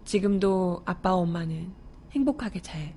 지금도 0.04 0.82
아빠 0.84 1.14
엄마는 1.14 1.72
행복하게 2.12 2.62
잘 2.62 2.94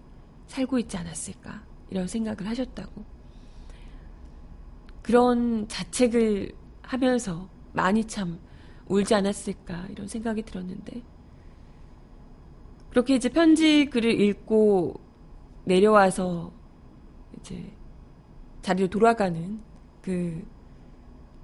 살고 0.47 0.79
있지 0.79 0.97
않았을까? 0.97 1.63
이런 1.89 2.07
생각을 2.07 2.47
하셨다고. 2.47 3.03
그런 5.01 5.67
자책을 5.67 6.53
하면서 6.83 7.49
많이 7.73 8.05
참 8.05 8.39
울지 8.87 9.13
않았을까? 9.15 9.87
이런 9.89 10.07
생각이 10.07 10.43
들었는데 10.43 11.01
그렇게 12.89 13.15
이제 13.15 13.29
편지 13.29 13.85
글을 13.85 14.19
읽고 14.21 14.99
내려와서 15.65 16.51
이제 17.39 17.71
자리로 18.61 18.87
돌아가는 18.89 19.59
그 20.01 20.43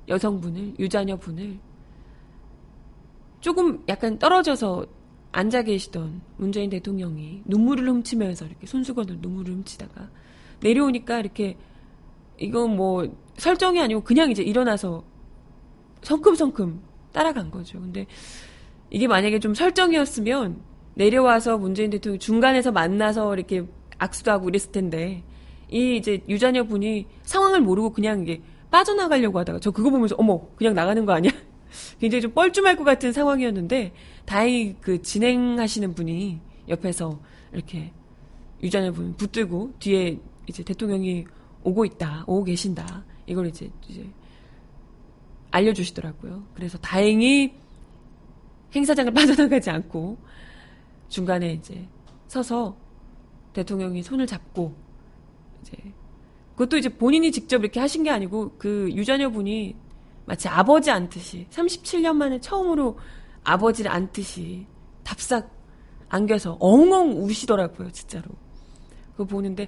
여성분을 0.07 0.75
유자녀분을 0.79 1.59
조금 3.41 3.83
약간 3.87 4.17
떨어져서 4.17 4.85
앉아 5.31 5.63
계시던 5.63 6.21
문재인 6.37 6.69
대통령이 6.69 7.43
눈물을 7.45 7.87
훔치면서 7.89 8.45
이렇게 8.45 8.65
손수건으로 8.65 9.17
눈물을 9.19 9.53
훔치다가 9.53 10.09
내려오니까 10.61 11.19
이렇게 11.19 11.57
이건 12.37 12.75
뭐 12.75 13.07
설정이 13.37 13.81
아니고 13.81 14.01
그냥 14.01 14.31
이제 14.31 14.43
일어나서 14.43 15.03
성큼성큼 16.01 16.81
따라간 17.11 17.51
거죠. 17.51 17.79
근데 17.79 18.05
이게 18.89 19.07
만약에 19.07 19.39
좀 19.39 19.53
설정이었으면 19.53 20.61
내려와서 20.95 21.57
문재인 21.57 21.89
대통령이 21.89 22.19
중간에서 22.19 22.71
만나서 22.71 23.33
이렇게 23.35 23.65
악수도 23.97 24.31
하고 24.31 24.49
이랬을 24.49 24.71
텐데 24.71 25.23
이 25.69 25.97
이제 25.97 26.21
유자녀 26.27 26.63
분이 26.63 27.07
상황을 27.23 27.61
모르고 27.61 27.91
그냥 27.91 28.21
이게 28.21 28.41
빠져나가려고 28.71 29.39
하다가 29.39 29.59
저 29.59 29.71
그거 29.71 29.89
보면서 29.89 30.15
어머 30.17 30.47
그냥 30.55 30.73
나가는 30.73 31.05
거 31.05 31.13
아니야? 31.13 31.31
굉장히 31.99 32.21
좀 32.21 32.31
뻘쭘할 32.31 32.75
것 32.75 32.83
같은 32.83 33.11
상황이었는데 33.11 33.93
다행히 34.25 34.75
그 34.81 35.01
진행하시는 35.01 35.93
분이 35.93 36.39
옆에서 36.67 37.19
이렇게 37.53 37.91
유자녀 38.61 38.91
분 38.91 39.15
붙들고 39.15 39.73
뒤에 39.79 40.19
이제 40.47 40.63
대통령이 40.63 41.25
오고 41.63 41.85
있다, 41.85 42.23
오고 42.27 42.43
계신다 42.43 43.03
이걸 43.25 43.47
이제 43.47 43.69
이제 43.87 44.07
알려주시더라고요. 45.51 46.43
그래서 46.53 46.77
다행히 46.77 47.53
행사장을 48.75 49.11
빠져나가지 49.13 49.69
않고 49.69 50.17
중간에 51.07 51.53
이제 51.53 51.87
서서 52.27 52.75
대통령이 53.53 54.03
손을 54.03 54.27
잡고 54.27 54.75
이제 55.65 55.77
그것도 56.51 56.77
이제 56.77 56.89
본인이 56.89 57.31
직접 57.31 57.61
이렇게 57.61 57.79
하신 57.79 58.03
게 58.03 58.09
아니고 58.09 58.55
그 58.57 58.89
유자녀 58.93 59.29
분이 59.29 59.75
마치 60.25 60.47
아버지 60.47 60.89
안듯이 60.89 61.47
37년 61.49 62.15
만에 62.15 62.39
처음으로 62.39 62.97
아버지를 63.43 63.91
안듯이 63.91 64.65
답싹 65.03 65.53
안겨서 66.09 66.57
엉엉 66.59 67.23
우시더라고요, 67.23 67.91
진짜로. 67.91 68.29
그거 69.11 69.25
보는데 69.25 69.67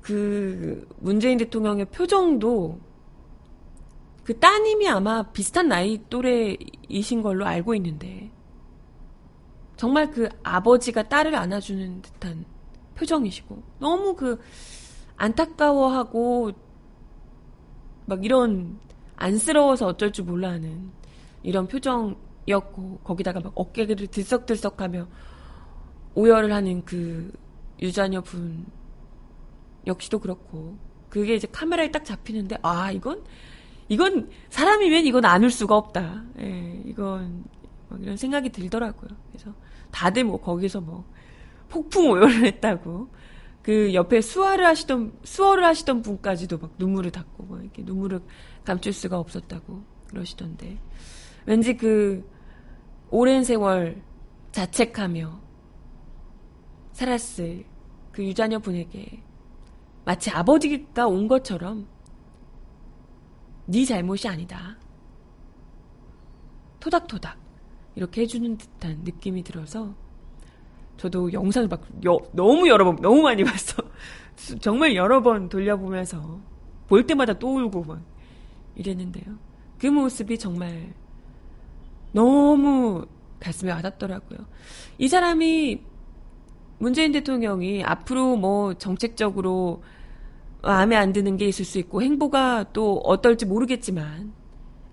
그 0.00 0.86
문재인 0.98 1.38
대통령의 1.38 1.86
표정도 1.86 2.80
그 4.24 4.38
따님이 4.38 4.88
아마 4.88 5.22
비슷한 5.22 5.68
나이 5.68 6.00
또래이신 6.08 7.22
걸로 7.22 7.46
알고 7.46 7.74
있는데 7.74 8.30
정말 9.76 10.10
그 10.10 10.28
아버지가 10.42 11.08
딸을 11.08 11.34
안아주는 11.34 12.02
듯한 12.02 12.44
표정이시고 12.98 13.62
너무 13.78 14.14
그 14.14 14.40
안타까워하고 15.16 16.52
막 18.06 18.24
이런 18.24 18.78
안쓰러워서 19.16 19.86
어쩔 19.86 20.12
줄 20.12 20.24
몰라 20.24 20.50
하는 20.50 20.90
이런 21.42 21.66
표정이었고 21.66 23.00
거기다가 23.04 23.40
막 23.40 23.52
어깨를 23.54 23.96
들썩들썩하며 24.06 25.06
오열을 26.14 26.52
하는 26.52 26.84
그 26.84 27.32
유자녀 27.80 28.20
분 28.20 28.66
역시도 29.86 30.18
그렇고 30.18 30.76
그게 31.08 31.34
이제 31.34 31.46
카메라에 31.50 31.90
딱 31.90 32.04
잡히는데 32.04 32.58
아 32.62 32.90
이건 32.92 33.24
이건 33.88 34.30
사람이면 34.50 35.06
이건 35.06 35.24
안울 35.24 35.50
수가 35.50 35.76
없다. 35.76 36.24
예, 36.40 36.82
이건 36.84 37.44
막 37.88 38.02
이런 38.02 38.16
생각이 38.16 38.50
들더라고요. 38.50 39.10
그래서 39.30 39.54
다들 39.90 40.24
뭐 40.24 40.40
거기서 40.40 40.80
뭐 40.80 41.04
폭풍 41.68 42.10
오열을 42.10 42.44
했다고 42.44 43.08
그 43.62 43.92
옆에 43.92 44.20
수화를 44.20 44.64
하시던 44.66 45.18
수어를 45.24 45.64
하시던 45.64 46.02
분까지도 46.02 46.58
막 46.58 46.72
눈물을 46.78 47.10
닦고 47.10 47.44
뭐 47.44 47.60
이렇게 47.60 47.82
눈물을 47.82 48.20
감출 48.64 48.92
수가 48.92 49.18
없었다고 49.18 49.82
그러시던데 50.08 50.78
왠지 51.46 51.76
그 51.76 52.28
오랜 53.10 53.44
세월 53.44 54.02
자책하며 54.52 55.40
살았을 56.92 57.64
그 58.12 58.24
유자녀 58.24 58.58
분에게 58.58 59.22
마치 60.04 60.30
아버지가 60.30 61.06
온 61.06 61.28
것처럼 61.28 61.86
네 63.66 63.84
잘못이 63.84 64.26
아니다. 64.28 64.78
토닥토닥 66.80 67.38
이렇게 67.96 68.22
해주는 68.22 68.56
듯한 68.56 69.00
느낌이 69.04 69.42
들어서 69.42 69.94
저도 70.98 71.32
영상을 71.32 71.68
막 71.68 71.80
여, 72.04 72.18
너무 72.32 72.68
여러 72.68 72.84
번 72.84 72.96
너무 72.96 73.22
많이 73.22 73.44
봤어. 73.44 73.82
정말 74.60 74.94
여러 74.94 75.22
번 75.22 75.48
돌려보면서 75.48 76.40
볼 76.88 77.06
때마다 77.06 77.32
또 77.32 77.56
울고 77.56 77.84
막 77.84 78.02
이랬는데요. 78.74 79.36
그 79.78 79.86
모습이 79.86 80.38
정말 80.38 80.92
너무 82.12 83.06
가슴에 83.40 83.70
와닿더라고요. 83.70 84.40
이 84.98 85.08
사람이 85.08 85.80
문재인 86.78 87.12
대통령이 87.12 87.84
앞으로 87.84 88.36
뭐 88.36 88.74
정책적으로 88.74 89.82
마음에 90.62 90.96
안 90.96 91.12
드는 91.12 91.36
게 91.36 91.46
있을 91.46 91.64
수 91.64 91.78
있고 91.78 92.02
행보가 92.02 92.72
또 92.72 92.98
어떨지 93.04 93.46
모르겠지만 93.46 94.32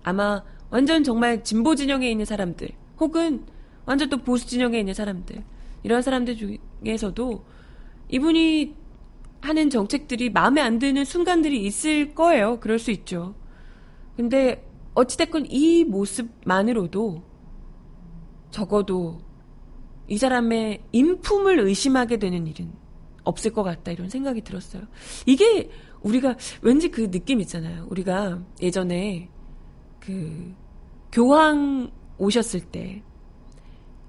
아마 0.04 0.44
완전 0.70 1.02
정말 1.02 1.42
진보 1.42 1.74
진영에 1.74 2.08
있는 2.08 2.24
사람들 2.24 2.68
혹은 3.00 3.44
완전 3.84 4.08
또 4.08 4.18
보수 4.18 4.46
진영에 4.46 4.78
있는 4.78 4.94
사람들 4.94 5.42
이런 5.86 6.02
사람들 6.02 6.36
중에서도 6.82 7.44
이분이 8.08 8.74
하는 9.40 9.70
정책들이 9.70 10.30
마음에 10.30 10.60
안 10.60 10.80
드는 10.80 11.04
순간들이 11.04 11.64
있을 11.64 12.12
거예요. 12.12 12.58
그럴 12.58 12.80
수 12.80 12.90
있죠. 12.90 13.36
근데 14.16 14.68
어찌됐건 14.94 15.46
이 15.48 15.84
모습만으로도 15.84 17.22
적어도 18.50 19.20
이 20.08 20.18
사람의 20.18 20.82
인품을 20.90 21.60
의심하게 21.60 22.16
되는 22.16 22.48
일은 22.48 22.72
없을 23.22 23.52
것 23.52 23.62
같다 23.62 23.92
이런 23.92 24.08
생각이 24.08 24.40
들었어요. 24.40 24.82
이게 25.24 25.70
우리가 26.02 26.34
왠지 26.62 26.90
그 26.90 27.12
느낌 27.12 27.40
있잖아요. 27.42 27.86
우리가 27.90 28.42
예전에 28.60 29.30
그 30.00 30.52
교황 31.12 31.92
오셨을 32.18 32.62
때 32.72 33.04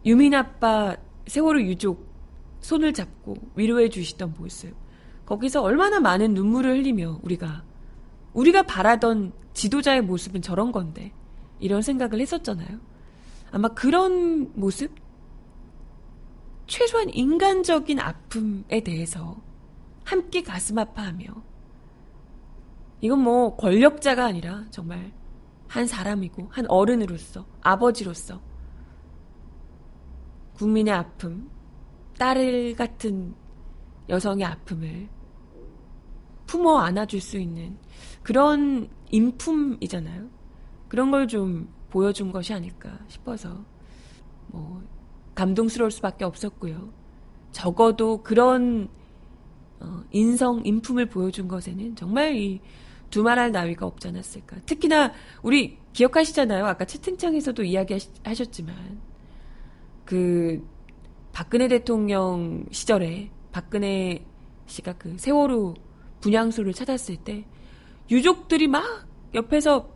유민 0.07 0.33
아빠 0.33 0.97
세월호 1.27 1.61
유족 1.61 2.07
손을 2.59 2.93
잡고 2.93 3.35
위로해 3.55 3.89
주시던 3.89 4.35
모습. 4.37 4.73
거기서 5.25 5.61
얼마나 5.61 5.99
많은 5.99 6.33
눈물을 6.33 6.77
흘리며 6.77 7.19
우리가 7.23 7.63
우리가 8.33 8.63
바라던 8.63 9.33
지도자의 9.53 10.01
모습은 10.01 10.41
저런 10.41 10.71
건데 10.71 11.11
이런 11.59 11.81
생각을 11.81 12.19
했었잖아요. 12.21 12.79
아마 13.51 13.69
그런 13.69 14.51
모습 14.53 14.93
최소한 16.67 17.09
인간적인 17.09 17.99
아픔에 17.99 18.81
대해서 18.83 19.37
함께 20.03 20.43
가슴 20.43 20.77
아파하며 20.77 21.25
이건 23.01 23.19
뭐 23.19 23.55
권력자가 23.55 24.25
아니라 24.25 24.65
정말 24.69 25.11
한 25.67 25.87
사람이고 25.87 26.47
한 26.49 26.65
어른으로서 26.67 27.45
아버지로서 27.61 28.41
국민의 30.57 30.93
아픔, 30.93 31.49
딸을 32.17 32.75
같은 32.75 33.35
여성의 34.09 34.45
아픔을 34.45 35.07
품어 36.47 36.79
안아줄 36.79 37.21
수 37.21 37.37
있는 37.37 37.77
그런 38.23 38.89
인품이잖아요. 39.11 40.29
그런 40.87 41.11
걸 41.11 41.27
좀 41.27 41.67
보여준 41.89 42.31
것이 42.31 42.53
아닐까 42.53 42.99
싶어서 43.07 43.65
뭐 44.47 44.83
감동스러울 45.35 45.91
수밖에 45.91 46.25
없었고요. 46.25 46.91
적어도 47.51 48.21
그런 48.23 48.89
어, 49.79 50.03
인성, 50.11 50.63
인품을 50.65 51.07
보여준 51.07 51.47
것에는 51.47 51.95
정말 51.95 52.35
이 52.35 52.59
두말할 53.09 53.51
나위가 53.51 53.85
없지 53.85 54.07
않았을까. 54.09 54.57
특히나 54.65 55.13
우리 55.43 55.77
기억하시잖아요. 55.93 56.65
아까 56.65 56.85
채팅창에서도 56.85 57.63
이야기하셨지만 57.63 58.75
그 60.07 60.65
박근혜 61.33 61.67
대통령 61.67 62.65
시절에 62.71 63.29
박근혜 63.51 64.25
씨가 64.65 64.93
그 64.93 65.17
세월호 65.17 65.75
분향소를 66.21 66.73
찾았을 66.73 67.17
때 67.17 67.45
유족들이 68.09 68.69
막 68.69 69.05
옆에서 69.33 69.89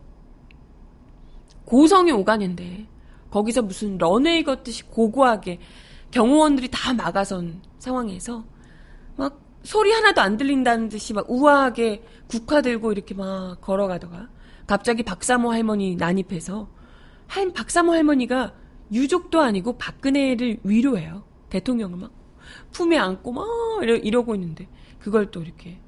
고성이 1.64 2.12
오가는데 2.12 2.86
거기서 3.30 3.62
무슨 3.62 3.96
런웨이 3.96 4.44
걷듯이 4.44 4.84
고고하게 4.84 5.58
경호원들이 6.10 6.68
다 6.70 6.92
막아선 6.92 7.62
상황에서 7.78 8.44
막 9.16 9.40
소리 9.62 9.92
하나도 9.92 10.20
안 10.20 10.36
들린다는 10.36 10.90
듯이 10.90 11.14
막 11.14 11.24
우아하게 11.30 12.04
국화 12.28 12.60
들고 12.60 12.92
이렇게 12.92 13.14
막 13.14 13.62
걸어가다가 13.62 14.28
갑자기 14.66 15.02
박사모 15.02 15.50
할머니 15.50 15.96
난입해서 15.96 16.68
한 17.28 17.52
박사모 17.54 17.92
할머니가 17.92 18.52
유족도 18.90 19.40
아니고 19.40 19.78
박근혜를 19.78 20.60
위로해요. 20.64 21.24
대통령을 21.50 21.98
막 21.98 22.12
품에 22.72 22.96
안고 22.98 23.32
막 23.32 23.46
이러, 23.82 24.22
고 24.22 24.34
있는데 24.34 24.68
그걸 24.98 25.30
또 25.30 25.42
이렇게 25.42 25.78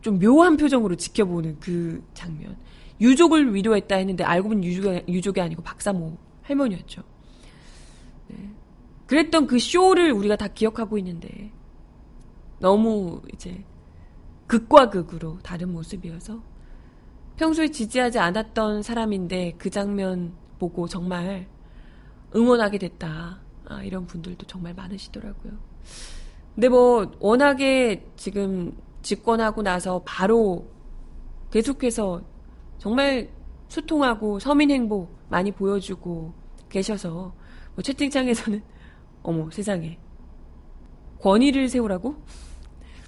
좀 0.00 0.18
묘한 0.18 0.56
표정으로 0.56 0.96
지켜보는 0.96 1.58
그 1.60 2.02
장면. 2.14 2.56
유족을 3.00 3.54
위로했다 3.54 3.96
했는데 3.96 4.24
알고 4.24 4.48
보니 4.48 4.66
유족이, 4.66 5.04
유족이 5.12 5.40
아니고 5.40 5.62
박사모 5.62 6.16
할머니였죠. 6.42 7.02
네. 8.28 8.50
그랬던 9.06 9.46
그 9.46 9.58
쇼를 9.58 10.12
우리가 10.12 10.36
다 10.36 10.48
기억하고 10.48 10.96
있는데 10.98 11.52
너무 12.58 13.20
이제 13.34 13.64
극과 14.46 14.90
극으로 14.90 15.38
다른 15.42 15.72
모습이어서 15.72 16.42
평소에 17.36 17.68
지지하지 17.68 18.18
않았던 18.18 18.82
사람인데 18.82 19.54
그 19.58 19.68
장면 19.70 20.32
보고 20.58 20.86
정말 20.88 21.46
응원하게 22.34 22.78
됐다. 22.78 23.40
아, 23.68 23.82
이런 23.82 24.06
분들도 24.06 24.46
정말 24.46 24.74
많으시더라고요. 24.74 25.52
근데 26.54 26.68
뭐 26.68 27.10
워낙에 27.20 28.06
지금 28.16 28.72
집권하고 29.02 29.62
나서 29.62 30.02
바로 30.04 30.68
계속해서 31.50 32.22
정말 32.78 33.28
소통하고 33.68 34.38
서민 34.38 34.70
행복 34.70 35.14
많이 35.28 35.52
보여주고 35.52 36.32
계셔서 36.68 37.34
뭐 37.74 37.82
채팅창에서는 37.82 38.62
어머 39.22 39.50
세상에 39.50 39.98
권위를 41.20 41.68
세우라고 41.68 42.16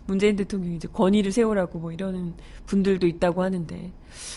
문재인 0.06 0.36
대통령이 0.36 0.76
이제 0.76 0.88
권위를 0.88 1.32
세우라고 1.32 1.78
뭐 1.78 1.92
이러는 1.92 2.34
분들도 2.66 3.06
있다고 3.06 3.42
하는데 3.42 3.92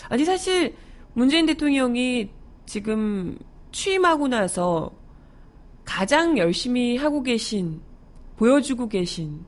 아니 0.08 0.24
사실 0.24 0.76
문재인 1.14 1.46
대통령이 1.46 2.30
지금 2.66 3.38
취임하고 3.72 4.28
나서 4.28 4.90
가장 5.84 6.38
열심히 6.38 6.96
하고 6.96 7.22
계신 7.22 7.80
보여주고 8.36 8.88
계신 8.88 9.44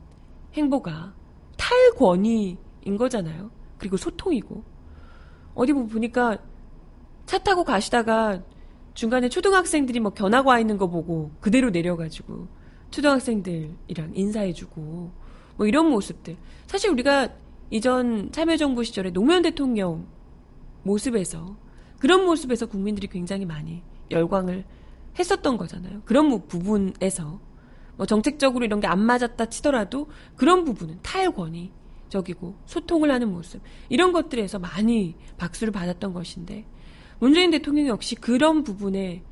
행보가 0.53 1.13
탈권위인 1.57 2.57
거잖아요. 2.97 3.51
그리고 3.77 3.97
소통이고 3.97 4.63
어디 5.53 5.73
보니까 5.73 6.37
차 7.25 7.37
타고 7.39 7.63
가시다가 7.63 8.43
중간에 8.93 9.29
초등학생들이 9.29 9.99
뭐 9.99 10.11
견학 10.11 10.47
와 10.47 10.59
있는 10.59 10.77
거 10.77 10.87
보고 10.87 11.31
그대로 11.41 11.69
내려가지고 11.69 12.47
초등학생들이랑 12.91 14.11
인사해주고 14.13 15.11
뭐 15.57 15.67
이런 15.67 15.89
모습들. 15.89 16.37
사실 16.67 16.91
우리가 16.91 17.29
이전 17.71 18.31
참여정부 18.31 18.83
시절에 18.83 19.11
노무현 19.11 19.41
대통령 19.41 20.07
모습에서 20.83 21.57
그런 21.99 22.25
모습에서 22.25 22.65
국민들이 22.65 23.07
굉장히 23.07 23.45
많이 23.45 23.81
열광을 24.11 24.65
했었던 25.17 25.57
거잖아요. 25.57 26.01
그런 26.05 26.47
부분에서 26.47 27.39
뭐 27.97 28.05
정책적으로 28.05 28.65
이런 28.65 28.79
게 28.81 28.87
안 28.87 28.99
맞았다 28.99 29.45
치더라도 29.45 30.07
그런 30.35 30.65
부분은 30.65 30.99
탈권이 31.01 31.71
적이고 32.09 32.55
소통을 32.65 33.09
하는 33.11 33.31
모습 33.31 33.61
이런 33.89 34.11
것들에서 34.11 34.59
많이 34.59 35.15
박수를 35.37 35.71
받았던 35.71 36.13
것인데 36.13 36.65
문재인 37.19 37.51
대통령 37.51 37.87
역시 37.87 38.15
그런 38.15 38.63
부분에 38.63 39.23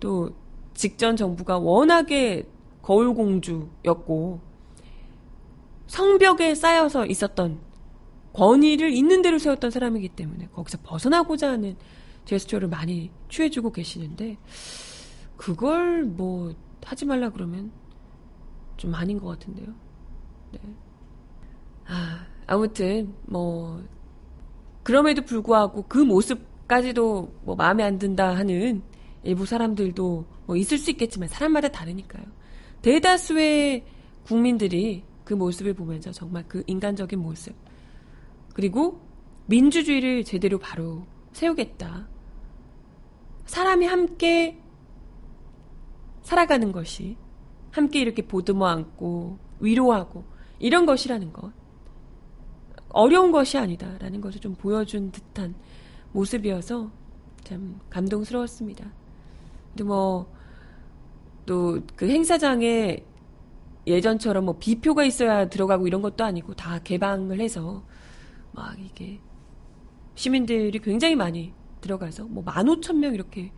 또 0.00 0.30
직전 0.74 1.16
정부가 1.16 1.58
워낙에 1.58 2.44
거울공주였고 2.82 4.40
성벽에 5.86 6.54
쌓여서 6.54 7.06
있었던 7.06 7.58
권위를 8.36 8.92
있는 8.92 9.22
대로 9.22 9.38
세웠던 9.38 9.70
사람이기 9.70 10.10
때문에 10.10 10.48
거기서 10.52 10.78
벗어나고자 10.82 11.52
하는 11.52 11.74
제스처를 12.26 12.68
많이 12.68 13.10
취해주고 13.30 13.72
계시는데 13.72 14.36
그걸 15.38 16.04
뭐 16.04 16.54
하지 16.84 17.06
말라 17.06 17.30
그러면 17.30 17.72
좀 18.76 18.94
아닌 18.94 19.18
것 19.18 19.26
같은데요. 19.28 19.74
네. 20.52 20.60
아, 21.86 22.26
아무튼 22.46 23.14
뭐 23.22 23.82
그럼에도 24.82 25.22
불구하고 25.22 25.86
그 25.88 25.98
모습까지도 25.98 27.32
뭐 27.42 27.56
마음에 27.56 27.84
안 27.84 27.98
든다 27.98 28.36
하는 28.36 28.82
일부 29.22 29.46
사람들도 29.46 30.26
뭐 30.44 30.56
있을 30.56 30.76
수 30.76 30.90
있겠지만 30.90 31.28
사람마다 31.28 31.68
다르니까요. 31.68 32.24
대다수의 32.82 33.84
국민들이 34.24 35.04
그 35.24 35.32
모습을 35.32 35.72
보면서 35.72 36.12
정말 36.12 36.44
그 36.46 36.62
인간적인 36.66 37.18
모습 37.18 37.54
그리고 38.56 39.02
민주주의를 39.48 40.24
제대로 40.24 40.58
바로 40.58 41.04
세우겠다. 41.32 42.08
사람이 43.44 43.84
함께 43.84 44.58
살아가는 46.22 46.72
것이 46.72 47.18
함께 47.70 48.00
이렇게 48.00 48.26
보듬어 48.26 48.64
안고 48.64 49.38
위로하고 49.60 50.24
이런 50.58 50.86
것이라는 50.86 51.34
것. 51.34 51.52
어려운 52.88 53.30
것이 53.30 53.58
아니다라는 53.58 54.22
것을 54.22 54.40
좀 54.40 54.54
보여준 54.54 55.10
듯한 55.12 55.54
모습이어서 56.12 56.90
참 57.44 57.78
감동스러웠습니다. 57.90 58.90
근데 59.68 59.84
뭐, 59.84 60.32
또 61.44 61.82
그 61.94 62.08
행사장에 62.08 63.04
예전처럼 63.86 64.46
뭐 64.46 64.56
비표가 64.58 65.04
있어야 65.04 65.50
들어가고 65.50 65.86
이런 65.86 66.00
것도 66.00 66.24
아니고 66.24 66.54
다 66.54 66.78
개방을 66.78 67.38
해서 67.38 67.84
막 68.56 68.74
이게 68.80 69.20
시민들이 70.14 70.76
굉장히 70.78 71.14
많이 71.14 71.52
들어가서 71.82 72.24
뭐 72.24 72.42
15,000명 72.42 73.14
이렇게 73.14 73.52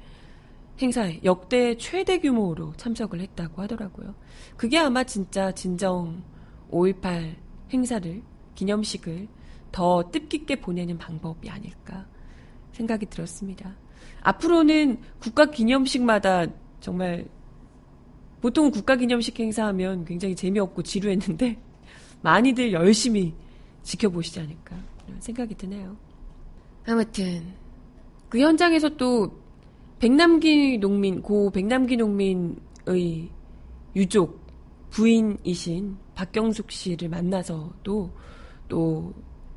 행사에 0.83 1.21
역대 1.25 1.77
최대 1.77 2.19
규모로 2.19 2.73
참석을 2.77 3.21
했다고 3.21 3.63
하더라고요. 3.63 4.15
그게 4.57 4.79
아마 4.79 5.05
진짜 5.05 5.53
진정 5.53 6.23
5.18 6.71 7.37
행사를, 7.73 8.23
기념식을 8.55 9.29
더 9.73 10.11
뜻깊게 10.11 10.57
보내는 10.57 10.99
방법이 10.99 11.49
아닐까 11.49 12.07
생각이 12.73 13.07
들었습니다. 13.07 13.77
앞으로는 14.23 15.01
국가 15.21 15.47
기념식마다 15.47 16.47
정말 16.81 17.27
보통 18.41 18.71
국가 18.71 18.97
기념식 18.97 19.39
행사하면 19.39 20.05
굉장히 20.05 20.35
재미없고 20.35 20.83
지루했는데 20.83 21.59
많이들 22.23 22.73
열심히 22.73 23.35
지켜보시지 23.89 24.41
않을까 24.41 24.77
이런 25.07 25.21
생각이 25.21 25.55
드네요. 25.55 25.97
아무튼 26.87 27.55
그 28.29 28.39
현장에서 28.39 28.91
또 28.97 29.33
백남기 29.99 30.79
농민 30.79 31.23
고 31.23 31.51
백남기 31.51 31.97
농민의 31.97 33.31
유족 33.97 34.47
부인이신 34.91 35.97
박경숙 36.15 36.71
씨를 36.71 37.09
만나서도 37.09 38.11
또 38.69 39.15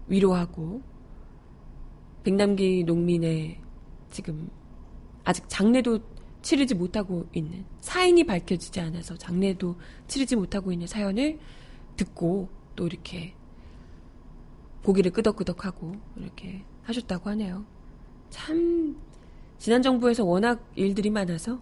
위로하고 0.08 0.82
백남기 2.24 2.84
농민의 2.86 3.60
지금 4.10 4.50
아직 5.24 5.44
장례도 5.48 6.00
치르지 6.42 6.76
못하고 6.76 7.28
있는 7.34 7.66
사인이 7.82 8.24
밝혀지지 8.24 8.80
않아서 8.80 9.16
장례도 9.18 9.76
치르지 10.08 10.36
못하고 10.36 10.72
있는 10.72 10.88
사연을 10.88 11.38
듣고 11.98 12.50
또 12.76 12.88
이렇게 12.88 13.36
고기를 14.84 15.12
끄덕끄덕하고 15.12 15.94
이렇게 16.18 16.64
하셨다고 16.84 17.30
하네요. 17.32 17.66
참 18.30 18.98
지난 19.58 19.82
정부에서 19.82 20.26
워낙 20.26 20.66
일들이 20.76 21.10
많아서 21.10 21.60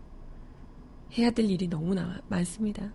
해야 1.18 1.32
될 1.32 1.50
일이 1.50 1.68
너무나 1.68 2.22
많습니다. 2.28 2.94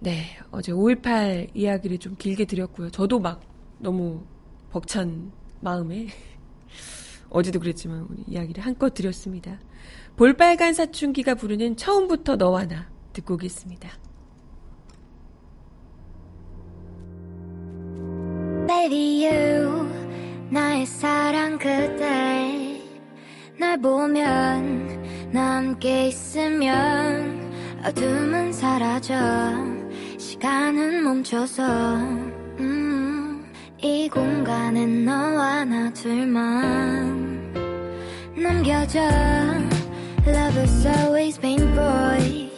네, 0.00 0.24
어제 0.50 0.72
5.18 0.72 1.56
이야기를 1.56 1.98
좀 1.98 2.14
길게 2.16 2.44
드렸고요. 2.44 2.90
저도 2.90 3.18
막 3.18 3.40
너무 3.78 4.22
벅찬 4.70 5.32
마음에 5.60 6.08
어제도 7.30 7.58
그랬지만 7.58 8.06
우리 8.08 8.22
이야기를 8.26 8.64
한껏 8.64 8.92
드렸습니다. 8.94 9.58
볼빨간 10.16 10.74
사춘기가 10.74 11.34
부르는 11.34 11.76
처음부터 11.76 12.36
너와 12.36 12.66
나 12.66 12.90
듣고 13.12 13.34
오겠습니다. 13.34 14.07
Baby 18.68 19.24
you 19.24 19.88
나의 20.50 20.84
사랑 20.84 21.56
그대 21.56 22.82
날 23.58 23.80
보면 23.80 25.30
나 25.32 25.56
함께 25.56 26.08
있으면 26.08 27.50
어둠은 27.82 28.52
사라져 28.52 29.14
시간은 30.18 31.02
멈춰서. 31.02 31.64
음, 32.60 33.50
이 33.78 34.06
공간엔 34.10 35.06
너와 35.06 35.64
나 35.64 35.90
둘만 35.94 37.54
남겨져. 38.36 39.00
Love 40.26 40.62
is 40.62 40.86
always 40.86 41.40
been 41.40 41.74
boy. 41.74 42.50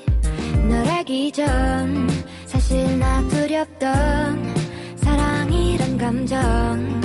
널 0.69 0.89
알기 0.89 1.31
전 1.31 2.09
사실 2.47 2.99
나 2.99 3.23
두렵던 3.29 4.50
감정 6.11 7.01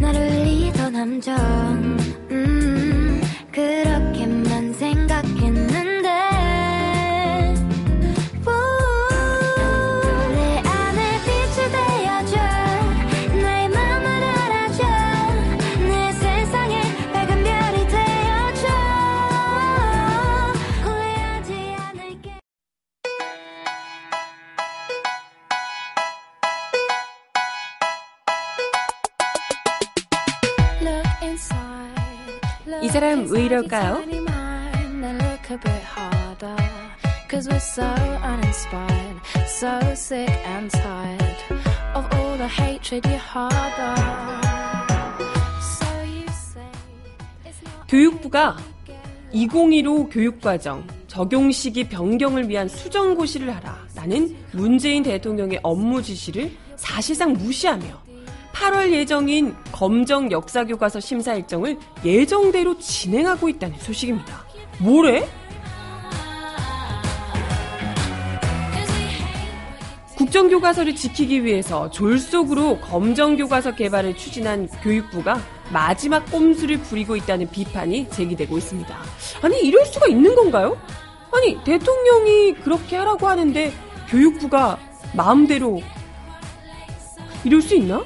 나를 0.00 0.20
울리던 0.20 0.96
함정 0.96 2.07
사람 33.08 33.26
왜 33.30 33.44
이럴까요? 33.46 34.04
Cause 37.30 37.46
we're 37.46 37.56
so 37.56 37.84
uninspired, 38.24 39.20
so 39.46 39.78
sick 39.92 40.30
and 40.46 40.70
tired 40.70 41.36
of 41.94 42.06
all 42.14 42.38
the 42.38 42.48
hatred 42.48 43.06
you 43.06 43.18
harbor. 43.18 43.94
So 45.60 45.86
you 46.04 46.24
say 46.28 46.64
it's 47.44 47.62
not 47.64 47.86
교육부가 47.88 48.56
2015 49.32 50.08
교육과정 50.08 50.86
적용 51.06 51.50
시기 51.52 51.86
변경을 51.88 52.48
위한 52.48 52.68
수정고시를 52.68 53.54
하라. 53.54 53.86
라는 53.94 54.36
문재인 54.52 55.02
대통령의 55.02 55.60
업무 55.62 56.02
지시를 56.02 56.50
사실상 56.76 57.34
무시하며 57.34 58.08
8월 58.58 58.90
예정인 58.92 59.54
검정 59.70 60.32
역사 60.32 60.64
교과서 60.64 60.98
심사 60.98 61.34
일정을 61.34 61.78
예정대로 62.04 62.76
진행하고 62.78 63.48
있다는 63.48 63.78
소식입니다. 63.78 64.44
뭐래? 64.80 65.28
국정교과서를 70.16 70.96
지키기 70.96 71.44
위해서 71.44 71.88
졸속으로 71.90 72.80
검정교과서 72.80 73.76
개발을 73.76 74.16
추진한 74.16 74.66
교육부가 74.82 75.40
마지막 75.72 76.28
꼼수를 76.30 76.78
부리고 76.80 77.14
있다는 77.14 77.48
비판이 77.50 78.10
제기되고 78.10 78.58
있습니다. 78.58 78.98
아니, 79.42 79.60
이럴 79.60 79.86
수가 79.86 80.08
있는 80.08 80.34
건가요? 80.34 80.76
아니, 81.32 81.62
대통령이 81.62 82.54
그렇게 82.54 82.96
하라고 82.96 83.28
하는데 83.28 83.72
교육부가 84.08 84.78
마음대로 85.14 85.80
이럴 87.44 87.62
수 87.62 87.76
있나? 87.76 88.04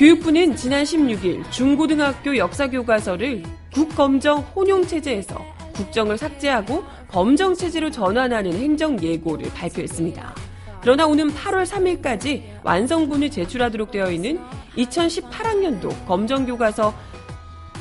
교육부는 0.00 0.56
지난 0.56 0.82
16일 0.82 1.50
중고등학교 1.50 2.34
역사 2.38 2.70
교과서를 2.70 3.42
국검정 3.70 4.38
혼용체제에서 4.56 5.36
국정을 5.74 6.16
삭제하고 6.16 6.84
검정체제로 7.08 7.90
전환하는 7.90 8.50
행정 8.54 8.98
예고를 9.02 9.50
발표했습니다. 9.52 10.34
그러나 10.80 11.06
오는 11.06 11.28
8월 11.28 11.66
3일까지 11.66 12.44
완성본을 12.64 13.30
제출하도록 13.30 13.90
되어 13.90 14.10
있는 14.10 14.40
2018학년도 14.78 16.06
검정교과서 16.06 16.94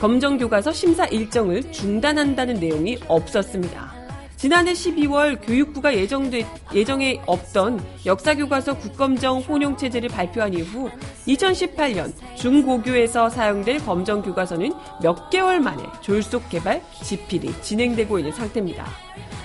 검정교과서 0.02 0.74
심사 0.74 1.06
일정을 1.06 1.72
중단한다는 1.72 2.56
내용이 2.56 3.00
없었습니다. 3.08 3.99
지난해 4.40 4.72
12월 4.72 5.38
교육부가 5.46 5.94
예정돼, 5.94 6.48
예정에 6.74 7.22
없던 7.26 7.86
역사교과서 8.06 8.78
국검정 8.78 9.40
혼용체제를 9.40 10.08
발표한 10.08 10.54
이후 10.54 10.90
2018년 11.28 12.14
중고교에서 12.38 13.30
사용될 13.30 13.80
검정 13.80 14.22
교과서는 14.22 14.72
몇 15.04 15.30
개월 15.30 15.60
만에 15.60 15.84
졸속 16.00 16.48
개발, 16.48 16.82
집필이 17.04 17.52
진행되고 17.62 18.18
있는 18.18 18.32
상태입니다. 18.32 18.88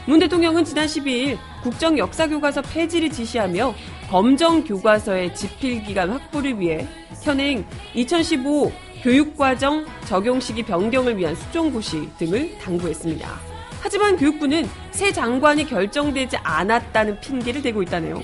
문 0.06 0.20
대통령은 0.20 0.64
지난 0.64 0.86
12일 0.86 1.38
국정 1.64 1.98
역사교과서 1.98 2.62
폐지를 2.62 3.10
지시하며 3.10 3.74
검정 4.08 4.62
교과서의 4.62 5.34
집필 5.34 5.82
기간 5.82 6.10
확보를 6.10 6.60
위해 6.60 6.86
현행 7.20 7.66
2015 7.96 8.70
교육과정 9.02 9.86
적용 10.06 10.38
시기 10.38 10.62
변경을 10.62 11.18
위한 11.18 11.34
수정고시 11.34 12.10
등을 12.16 12.56
당부했습니다. 12.58 13.54
하지만 13.80 14.16
교육부는 14.16 14.66
새 14.94 15.12
장관이 15.12 15.66
결정되지 15.66 16.36
않았다는 16.36 17.20
핑계를 17.20 17.62
대고 17.62 17.82
있다네요. 17.82 18.22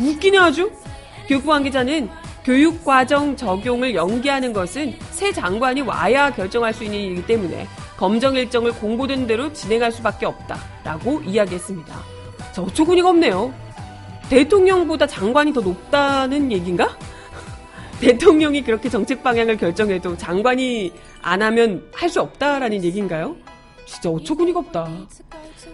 웃기네 0.00 0.38
아주. 0.38 0.72
교육부 1.28 1.48
관계자는 1.48 2.08
교육과정 2.44 3.36
적용을 3.36 3.94
연기하는 3.94 4.54
것은 4.54 4.94
새 5.10 5.30
장관이 5.30 5.82
와야 5.82 6.30
결정할 6.30 6.72
수 6.72 6.84
있는 6.84 6.98
일이기 6.98 7.26
때문에 7.26 7.68
검정 7.98 8.36
일정을 8.36 8.72
공고된 8.72 9.26
대로 9.26 9.52
진행할 9.52 9.92
수밖에 9.92 10.24
없다라고 10.24 11.20
이야기했습니다. 11.26 11.94
저 12.54 12.62
어처구니가 12.62 13.10
없네요. 13.10 13.52
대통령보다 14.30 15.06
장관이 15.06 15.52
더 15.52 15.60
높다는 15.60 16.50
얘기인가? 16.50 16.96
대통령이 18.00 18.62
그렇게 18.64 18.88
정책 18.88 19.22
방향을 19.22 19.58
결정해도 19.58 20.16
장관이 20.16 20.90
안 21.20 21.42
하면 21.42 21.86
할 21.92 22.08
수 22.08 22.22
없다라는 22.22 22.82
얘기인가요? 22.82 23.36
진짜 23.84 24.08
어처구니가 24.08 24.60
없다. 24.60 24.88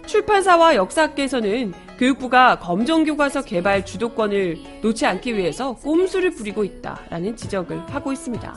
출판사와 0.07 0.77
역사학계에서는 0.77 1.73
교육부가 1.99 2.59
검정교과서 2.59 3.43
개발 3.43 3.85
주도권을 3.85 4.59
놓지 4.83 5.07
않기 5.07 5.37
위해서 5.37 5.75
꼼수를 5.75 6.33
부리고 6.33 6.65
있다라는 6.65 7.37
지적을 7.37 7.83
하고 7.89 8.13
있습니다. 8.13 8.55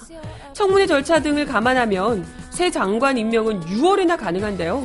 청문회 0.53 0.87
절차 0.87 1.21
등을 1.21 1.45
감안하면 1.45 2.25
새 2.49 2.71
장관 2.71 3.17
임명은 3.17 3.61
6월에나 3.61 4.17
가능한데요. 4.17 4.83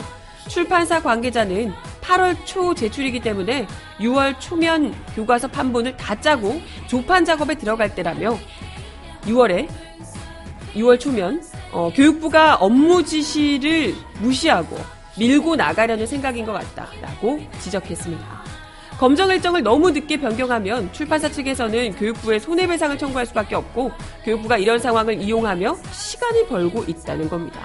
출판사 0.49 1.01
관계자는 1.01 1.73
8월 2.03 2.37
초 2.45 2.75
제출이기 2.75 3.21
때문에 3.21 3.67
6월 4.01 4.39
초면 4.41 4.95
교과서 5.15 5.49
판본을 5.49 5.97
다 5.97 6.21
짜고 6.21 6.61
조판 6.89 7.25
작업에 7.25 7.55
들어갈 7.55 7.95
때라며 7.95 8.37
6월에 9.23 9.69
6월 10.75 10.99
초면 10.99 11.43
어, 11.71 11.91
교육부가 11.95 12.57
업무 12.57 13.05
지시를 13.05 13.95
무시하고 14.21 14.77
밀고 15.19 15.57
나가려는 15.57 16.07
생각인 16.07 16.47
것 16.47 16.53
같다라고 16.53 17.41
지적했습니다. 17.61 18.43
검정 18.99 19.31
일정을 19.31 19.63
너무 19.63 19.91
늦게 19.91 20.19
변경하면 20.19 20.93
출판사 20.93 21.29
측에서는 21.29 21.97
교육부에 21.97 22.39
손해배상을 22.39 22.97
청구할 22.99 23.27
수밖에 23.27 23.57
없고 23.57 23.91
교육부가 24.25 24.59
이런 24.59 24.79
상황을 24.79 25.21
이용하며 25.21 25.77
시간을 25.93 26.47
벌고 26.47 26.85
있다는 26.85 27.29
겁니다. 27.29 27.61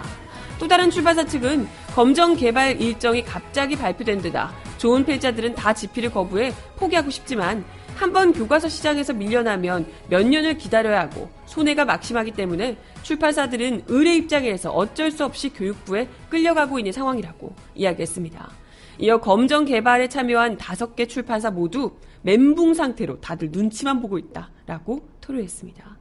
또 0.59 0.67
다른 0.67 0.89
출판사 0.89 1.23
측은 1.23 1.67
검정 1.93 2.35
개발 2.35 2.81
일정이 2.81 3.23
갑자기 3.23 3.75
발표된 3.75 4.21
데다 4.21 4.51
좋은 4.79 5.05
필자들은 5.05 5.53
다 5.53 5.73
집필을 5.73 6.11
거부해 6.11 6.51
포기하고 6.75 7.11
싶지만 7.11 7.63
한번 7.97 8.31
교과서 8.31 8.69
시장에서 8.69 9.11
밀려나면 9.11 9.87
몇 10.07 10.25
년을 10.25 10.59
기다려야 10.59 11.01
하고 11.01 11.29
손해가 11.47 11.83
막심하기 11.83 12.31
때문에 12.31 12.77
출판사들은 13.01 13.85
의뢰 13.87 14.15
입장에서 14.15 14.71
어쩔 14.71 15.09
수 15.09 15.25
없이 15.25 15.49
교육부에 15.49 16.07
끌려가고 16.29 16.77
있는 16.77 16.91
상황이라고 16.91 17.55
이야기했습니다. 17.73 18.51
이어 18.99 19.19
검정 19.19 19.65
개발에 19.65 20.09
참여한 20.09 20.57
다섯 20.57 20.95
개 20.95 21.07
출판사 21.07 21.49
모두 21.49 21.93
멘붕 22.21 22.75
상태로 22.75 23.19
다들 23.19 23.49
눈치만 23.51 23.99
보고 23.99 24.19
있다라고 24.19 25.07
토로했습니다. 25.21 25.97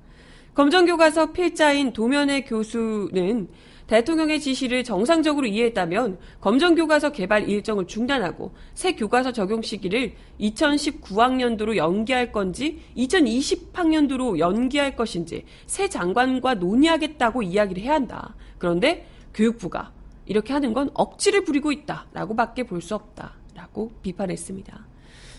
검정 0.55 0.85
교과서 0.85 1.33
필자인 1.33 1.93
도면의 1.95 2.45
교수는 2.45 3.49
대통령의 3.87 4.41
지시를 4.41 4.83
정상적으로 4.83 5.47
이해했다면 5.47 6.19
검정 6.41 6.75
교과서 6.75 7.13
개발 7.13 7.49
일정을 7.49 7.87
중단하고 7.87 8.53
새 8.75 8.95
교과서 8.95 9.33
적용 9.33 9.63
시기를 9.63 10.15
2019학년도로 10.41 11.77
연기할 11.77 12.33
건지 12.33 12.81
2020학년도로 12.97 14.39
연기할 14.39 14.97
것인지 14.97 15.45
새 15.67 15.89
장관과 15.89 16.55
논의하겠다고 16.55 17.43
이야기를 17.43 17.83
해야 17.83 17.95
한다. 17.95 18.35
그런데 18.59 19.07
교육부가 19.35 19.93
이렇게 20.27 20.53
하는 20.53 20.73
건 20.75 20.91
억지를 20.95 21.45
부리고 21.45 21.71
있다라고밖에 21.71 22.65
볼 22.65 22.81
수 22.81 22.95
없다라고 22.95 23.93
비판했습니다. 24.03 24.96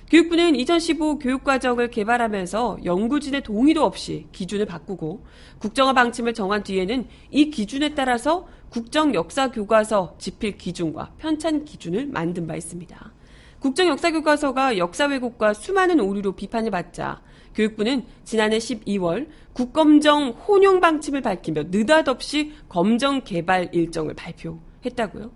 교육부는 0.10 0.56
2015 0.56 1.20
교육과정을 1.20 1.89
개발하면서 1.89 2.80
연구진의 2.86 3.43
동의도 3.43 3.84
없이 3.84 4.28
기준을 4.32 4.65
바꾸고 4.65 5.26
국정화 5.60 5.91
방침을 5.91 6.34
정한 6.34 6.63
뒤에는 6.63 7.08
이 7.30 7.50
기준에 7.50 7.93
따라서 7.93 8.48
국정 8.70 9.13
역사 9.13 9.52
교과서 9.52 10.15
집필 10.17 10.58
기준과 10.58 11.15
편찬 11.17 11.65
기준을 11.65 12.08
만든 12.08 12.48
바 12.48 12.56
있습니다. 12.56 13.13
국정 13.60 13.88
역사 13.88 14.12
교과서가 14.12 14.78
역사 14.78 15.08
왜곡과 15.08 15.54
수많은 15.54 16.00
오류로 16.00 16.34
비판을 16.34 16.72
받자 16.72 17.22
교육부는 17.54 18.06
지난해 18.24 18.60
12월 18.60 19.28
국검정 19.52 20.30
혼용 20.30 20.80
방침을 20.80 21.22
밝히며 21.22 21.63
느닷없이 21.70 22.54
검정 22.70 23.24
개발 23.26 23.70
일정을 23.74 24.13
발표했다고요. 24.13 25.32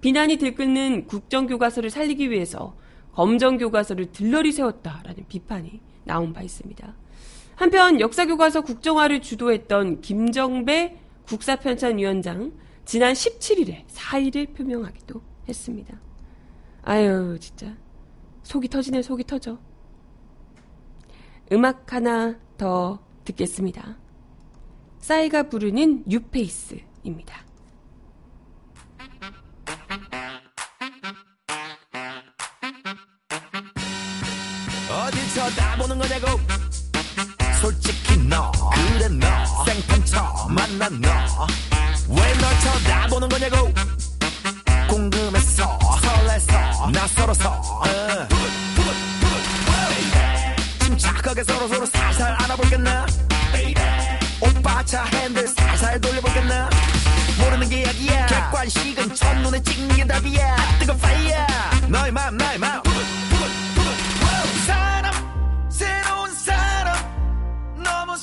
비난이 0.00 0.38
들끓는 0.38 1.06
국정교과서를 1.06 1.90
살리기 1.90 2.30
위해서 2.30 2.74
검정 3.16 3.56
교과서를 3.56 4.12
들러리 4.12 4.52
세웠다라는 4.52 5.24
비판이 5.26 5.80
나온 6.04 6.34
바 6.34 6.42
있습니다. 6.42 6.94
한편 7.54 7.98
역사교과서 7.98 8.60
국정화를 8.60 9.22
주도했던 9.22 10.02
김정배 10.02 10.98
국사편찬위원장 11.26 12.52
지난 12.84 13.14
17일에 13.14 13.84
사의를 13.86 14.48
표명하기도 14.48 15.22
했습니다. 15.48 15.98
아유 16.82 17.38
진짜 17.40 17.74
속이 18.42 18.68
터지네 18.68 19.00
속이 19.00 19.24
터져. 19.24 19.58
음악 21.52 21.94
하나 21.94 22.38
더 22.58 23.02
듣겠습니다. 23.24 23.96
싸이가 24.98 25.44
부르는 25.44 26.04
뉴페이스입니다. 26.06 27.45
쳐다보는 35.36 35.98
거냐고. 35.98 36.40
솔직히 37.60 38.16
너 38.26 38.50
그래 38.50 39.06
너 39.08 39.64
생판 39.66 40.04
처음 40.06 40.54
만난 40.54 40.98
너왜 40.98 42.32
널 42.38 42.60
쳐다보는 42.60 43.28
거냐고? 43.28 43.70
궁금했어 44.88 45.78
설레서 46.00 46.90
낯설어서. 46.90 47.50
어. 47.50 47.84
침착하게 50.80 51.44
서로 51.44 51.68
서로 51.68 51.84
살살 51.84 52.32
알아볼겠나? 52.32 53.06
오빠 54.40 54.82
차 54.84 55.04
핸들 55.04 55.46
살살 55.48 56.00
돌려볼겠나? 56.00 56.70
모르는 57.38 57.68
게 57.68 57.84
약이야. 57.84 58.26
객관식은 58.26 59.14
첫눈에 59.14 59.62
찍는 59.62 59.96
게 59.96 60.06
답이야. 60.06 60.56
뜨거 60.78 60.96
파이어 60.96 61.46
너의 61.88 62.10
맘 62.10 62.34
나의 62.38 62.58
맘사 62.58 62.85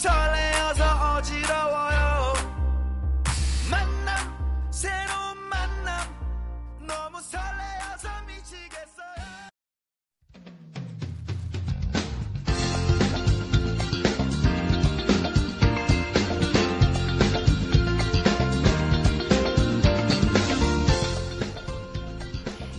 설레어서 0.04 1.16
어지러워요. 1.16 2.34
만남 3.72 4.70
새로운 4.70 5.38
만남. 5.50 5.98
너무 6.86 7.22
설레어서 7.22 8.10
미치겠어요. 8.28 9.24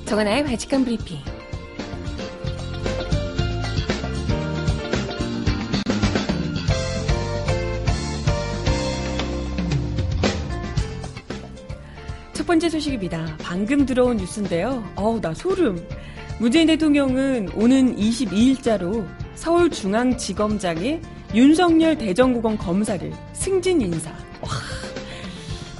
정하나의 0.05 0.45
발칙한 0.45 0.85
브리핑. 0.85 1.34
번째 12.55 12.69
소식입니다. 12.69 13.37
방금 13.40 13.85
들어온 13.85 14.17
뉴스인데요. 14.17 14.88
어우, 14.95 15.21
나 15.21 15.35
소름. 15.35 15.85
문재인 16.38 16.69
대통령은 16.69 17.49
오는 17.57 17.97
22일자로 17.97 19.05
서울중앙지검장에 19.35 21.01
윤석열 21.35 21.99
대전구검 21.99 22.57
검사를 22.57 23.12
승진 23.33 23.81
인사. 23.81 24.11
와. 24.40 24.51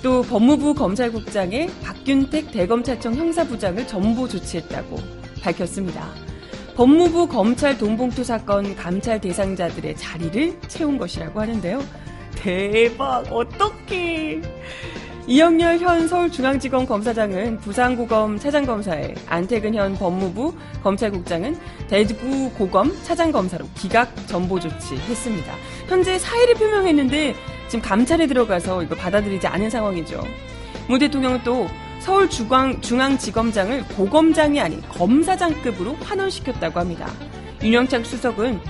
또 0.03 0.23
법무부 0.23 0.75
검찰국장에 0.75 1.69
박균택 1.81 2.51
대검찰청 2.51 3.15
형사부장을 3.15 3.87
전보 3.87 4.27
조치했다고 4.27 4.97
밝혔습니다. 5.43 6.09
법무부 6.75 7.29
검찰 7.29 7.79
돈봉투 7.79 8.25
사건 8.25 8.75
감찰 8.75 9.21
대상자들의 9.21 9.97
자리를 9.97 10.61
채운 10.67 10.99
것이라고 10.99 11.41
하는데요. 11.41 11.81
대박, 12.35 13.33
어떡해. 13.33 14.43
이영렬 15.27 15.79
현 15.79 16.07
서울중앙지검 16.07 16.85
검사장은 16.85 17.57
부산고검 17.61 18.39
차장검사에 18.39 19.15
안태근 19.27 19.75
현 19.75 19.95
법무부 19.95 20.55
검찰국장은 20.83 21.59
대구고검 21.89 22.95
차장검사로 23.05 23.65
기각 23.75 24.15
전보 24.27 24.61
조치했습니다. 24.61 25.55
현재 25.89 26.19
사의를 26.19 26.55
표명했는데 26.57 27.35
지금 27.69 27.83
감찰에 27.83 28.27
들어가서 28.27 28.83
이거 28.83 28.95
받아들이지 28.95 29.47
않은 29.47 29.71
상황이죠. 29.71 30.23
문 30.89 30.99
대통령은 30.99 31.41
또 31.43 31.69
서울중앙지검장을 32.01 33.85
고검장이 33.97 34.61
아닌 34.61 34.83
검사장급으로 34.91 35.95
환원시켰다고 36.03 36.81
합니다. 36.81 37.11
윤영창 37.63 38.05
수석은 38.05 38.61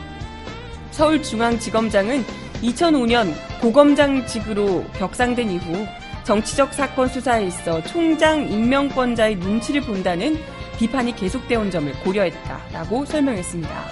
서울중앙지검장은 0.92 2.24
2005년 2.62 3.34
고검장직으로 3.60 4.84
격상된 4.92 5.50
이후 5.50 5.84
정치적 6.24 6.72
사건 6.72 7.08
수사에 7.08 7.44
있어 7.46 7.82
총장 7.84 8.50
임명권자의 8.50 9.36
눈치를 9.36 9.82
본다는 9.82 10.38
비판이 10.78 11.14
계속되어 11.14 11.60
온 11.60 11.70
점을 11.70 11.92
고려했다라고 12.00 13.04
설명했습니다. 13.04 13.84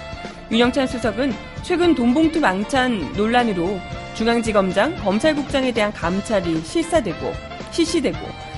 윤영찬 0.51 0.87
수석은 0.87 1.33
최근 1.61 1.95
돈봉투 1.95 2.39
망찬 2.39 3.13
논란으로 3.13 3.79
중앙지검장, 4.15 4.97
검찰국장에 4.97 5.71
대한 5.71 5.93
감찰이 5.93 6.61
실사되고 6.61 7.33
실시되고 7.71 8.17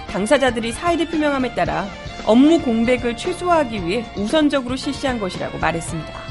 당사자들이 0.09 0.71
사의를 0.71 1.09
표명함에 1.09 1.53
따라 1.53 1.85
업무 2.25 2.59
공백을 2.59 3.15
최소화하기 3.15 3.85
위해 3.85 4.05
우선적으로 4.17 4.75
실시한 4.75 5.19
것이라고 5.19 5.59
말했습니다. 5.59 6.24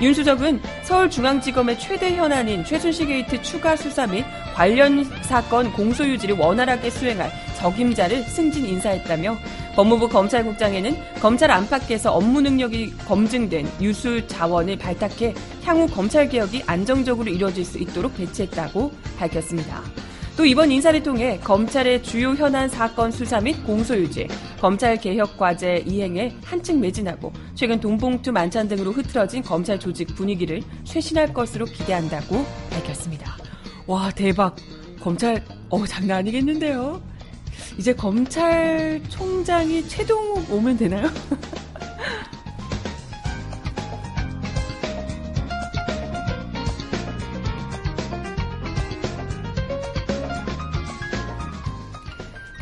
윤수석은 0.00 0.60
서울중앙지검의 0.82 1.78
최대 1.78 2.16
현안인 2.16 2.64
최순실 2.64 3.06
게이트 3.06 3.40
추가 3.42 3.76
수사 3.76 4.06
및 4.06 4.24
관련 4.54 5.04
사건 5.22 5.72
공소유지를 5.72 6.36
원활하게 6.36 6.90
수행할 6.90 7.30
적임자를 7.58 8.22
승진 8.24 8.66
인사했다며 8.66 9.36
법무부 9.76 10.08
검찰국장에는 10.08 10.96
검찰 11.20 11.50
안팎에서 11.50 12.12
업무 12.12 12.40
능력이 12.40 12.96
검증된 13.06 13.68
우수 13.80 14.26
자원을 14.26 14.78
발탁해 14.78 15.34
향후 15.64 15.86
검찰 15.86 16.28
개혁이 16.28 16.62
안정적으로 16.66 17.30
이루어질 17.30 17.64
수 17.64 17.78
있도록 17.78 18.16
배치했다고 18.16 18.92
밝혔습니다. 19.18 19.82
또 20.36 20.44
이번 20.44 20.72
인사를 20.72 21.00
통해 21.04 21.38
검찰의 21.44 22.02
주요 22.02 22.34
현안 22.34 22.68
사건 22.68 23.12
수사 23.12 23.40
및 23.40 23.64
공소 23.64 23.96
유지, 23.96 24.26
검찰 24.60 24.96
개혁 24.96 25.38
과제 25.38 25.84
이행에 25.86 26.34
한층 26.42 26.80
매진하고 26.80 27.32
최근 27.54 27.78
돈봉투 27.78 28.32
만찬 28.32 28.66
등으로 28.66 28.90
흐트러진 28.90 29.42
검찰 29.42 29.78
조직 29.78 30.12
분위기를 30.16 30.60
쇄신할 30.84 31.32
것으로 31.32 31.66
기대한다고 31.66 32.44
밝혔습니다. 32.70 33.36
와 33.86 34.10
대박! 34.10 34.56
검찰 35.00 35.44
어 35.70 35.86
장난 35.86 36.18
아니겠는데요? 36.18 37.00
이제 37.78 37.94
검찰총장이 37.94 39.86
최동욱 39.86 40.50
오면 40.50 40.76
되나요? 40.78 41.08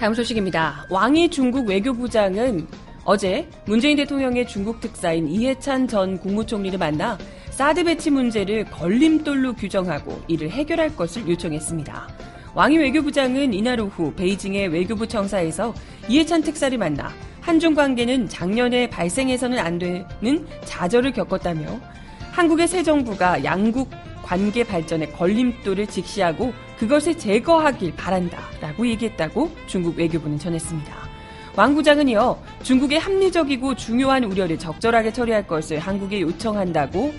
다음 0.02 0.14
소식입니다. 0.14 0.84
왕이 0.90 1.28
중국 1.28 1.68
외교부장은 1.68 2.66
어제 3.04 3.48
문재인 3.66 3.96
대통령의 3.96 4.48
중국 4.48 4.80
특사인 4.80 5.28
이해찬 5.28 5.86
전 5.86 6.18
국무총리를 6.18 6.76
만나 6.76 7.16
사드 7.50 7.84
배치 7.84 8.10
문제를 8.10 8.64
걸림돌로 8.64 9.52
규정하고 9.52 10.20
이를 10.26 10.50
해결할 10.50 10.96
것을 10.96 11.28
요청했습니다. 11.28 12.08
왕이 12.52 12.78
외교부장은 12.78 13.54
이날 13.54 13.78
오후 13.78 14.12
베이징의 14.14 14.70
외교부 14.72 15.06
청사에서 15.06 15.72
이해찬 16.08 16.42
특사를 16.42 16.76
만나 16.76 17.12
한중 17.40 17.74
관계는 17.74 18.28
작년에 18.28 18.90
발생해서는 18.90 19.60
안 19.60 19.78
되는 19.78 20.44
좌절을 20.64 21.12
겪었다며 21.12 21.78
한국의 22.32 22.66
새 22.66 22.82
정부가 22.82 23.44
양국 23.44 23.88
관계 24.24 24.64
발전에 24.64 25.06
걸림돌을 25.10 25.86
직시하고 25.86 26.52
그것을 26.82 27.16
제거하길 27.16 27.94
바란다 27.94 28.42
라고 28.60 28.84
얘기했다고 28.88 29.52
중국 29.68 29.96
외교부는 29.96 30.36
전했습니다. 30.36 30.92
왕 31.54 31.76
부장은 31.76 32.08
이어 32.08 32.42
중국의 32.64 32.98
합리적이고 32.98 33.76
중요한 33.76 34.24
우려를 34.24 34.58
적절하게 34.58 35.12
처리할 35.12 35.46
것을 35.46 35.78
한국에 35.78 36.20
요청한다고 36.20 37.14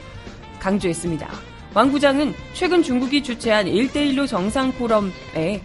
강조했습니다. 0.60 1.30
왕 1.74 1.94
부장은 1.94 2.34
최근 2.52 2.84
중국이 2.84 3.24
주최한 3.24 3.66
1대1로 3.68 4.28
정상 4.28 4.74
포럼에 4.74 5.62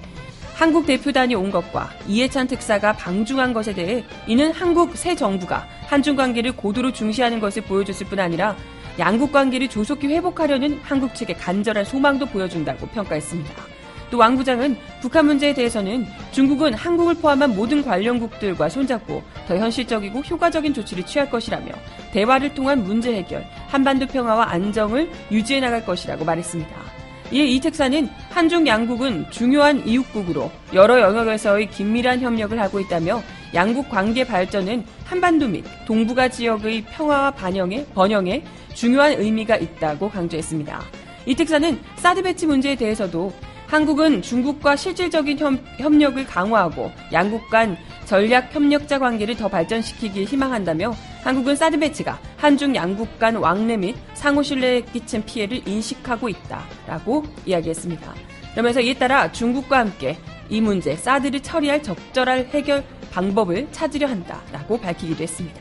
한국 0.55 0.87
대표단이 0.87 1.35
온 1.35 1.51
것과 1.51 1.91
이해찬 2.07 2.47
특사가 2.47 2.93
방중한 2.93 3.53
것에 3.53 3.75
대해 3.75 4.05
이는 4.29 4.53
한국 4.53 4.97
새 4.97 5.17
정부가 5.17 5.67
한중 5.89 6.15
관계를 6.15 6.53
고도로 6.53 6.93
중시하는 6.93 7.41
것을 7.41 7.63
보여줬을 7.63 8.07
뿐 8.07 8.21
아니라 8.21 8.57
양국 9.01 9.33
관계를 9.33 9.67
조속히 9.69 10.07
회복하려는 10.07 10.79
한국 10.85 11.17
측의 11.17 11.37
간절한 11.37 11.85
소망도 11.85 12.27
보여준다고 12.27 12.87
평가했습니다. 12.87 13.78
또 14.11 14.19
왕 14.19 14.37
부장은 14.37 14.77
북한 15.01 15.27
문제에 15.27 15.55
대해서는 15.55 16.07
중국은 16.33 16.75
한국을 16.75 17.15
포함한 17.15 17.55
모든 17.55 17.85
관련국들과 17.85 18.69
손잡고 18.69 19.23
더 19.47 19.57
현실적이고 19.57 20.21
효과적인 20.21 20.75
조치를 20.75 21.07
취할 21.07 21.31
것이라며 21.31 21.73
대화를 22.13 22.55
통한 22.55 22.83
문제 22.83 23.15
해결, 23.15 23.47
한반도 23.69 24.07
평화와 24.07 24.51
안정을 24.51 25.11
유지해 25.31 25.61
나갈 25.61 25.85
것이라고 25.85 26.25
말했습니다. 26.25 26.99
이에 27.31 27.45
이 27.45 27.61
특사는 27.61 28.09
한중 28.31 28.67
양국은 28.67 29.31
중요한 29.31 29.87
이웃국으로 29.87 30.51
여러 30.73 31.01
영역에서의 31.01 31.69
긴밀한 31.71 32.21
협력을 32.21 32.59
하고 32.59 32.81
있다며 32.81 33.23
양국 33.55 33.89
관계 33.91 34.25
발전은 34.25 34.85
한반도 35.05 35.47
및 35.49 35.65
동북아 35.87 36.29
지역의 36.29 36.85
평화와 36.91 37.31
반영에, 37.33 37.85
번영에 37.95 38.43
중요한 38.75 39.13
의미가 39.13 39.57
있다고 39.57 40.09
강조했습니다. 40.09 40.81
이 41.27 41.35
특사는 41.35 41.79
사드 41.97 42.23
배치 42.23 42.47
문제에 42.47 42.75
대해서도 42.75 43.33
한국은 43.69 44.23
중국과 44.23 44.77
실질적인 44.77 45.39
협, 45.79 45.93
력을 45.93 46.27
강화하고 46.27 46.91
양국 47.13 47.51
간 47.51 47.77
전략 48.07 48.55
협력자 48.55 48.99
관계를 48.99 49.37
더 49.37 49.49
발전시키길 49.49 50.25
희망한다며 50.25 50.95
한국은 51.23 51.55
사드 51.55 51.79
배치가 51.79 52.19
한중 52.39 52.75
양국 52.75 53.19
간 53.19 53.37
왕래 53.37 53.77
및 53.77 53.95
상호 54.15 54.43
신뢰에 54.43 54.81
끼친 54.81 55.23
피해를 55.27 55.69
인식하고 55.69 56.31
있다라고 56.31 57.25
이야기했습니다. 57.45 58.15
그러면서 58.53 58.81
이에 58.81 58.95
따라 58.95 59.31
중국과 59.31 59.81
함께 59.81 60.17
이 60.49 60.63
문제 60.63 60.97
사드를 60.97 61.41
처리할 61.41 61.83
적절한 61.83 62.47
해결 62.47 62.83
방법을 63.13 63.69
찾으려 63.71 64.09
한다라고 64.09 64.81
밝히기도 64.81 65.23
했습니다. 65.23 65.61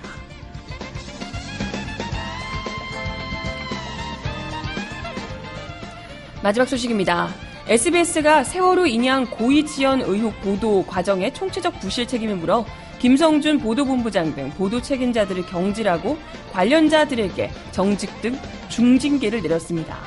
마지막 6.42 6.66
소식입니다. 6.66 7.47
SBS가 7.70 8.46
세월호 8.46 8.86
인양 8.86 9.26
고의 9.26 9.66
지연 9.66 10.02
의혹 10.02 10.40
보도 10.40 10.86
과정의 10.86 11.34
총체적 11.34 11.82
부실 11.82 12.08
책임을 12.08 12.38
물어 12.38 12.66
김성준 13.00 13.60
보도본부장 13.60 14.34
등 14.36 14.50
보도 14.52 14.82
책임자들을 14.82 15.46
경질하고 15.48 16.18
관련자들에게 16.54 17.52
정직 17.72 18.22
등 18.22 18.40
중징계를 18.70 19.42
내렸습니다. 19.42 19.98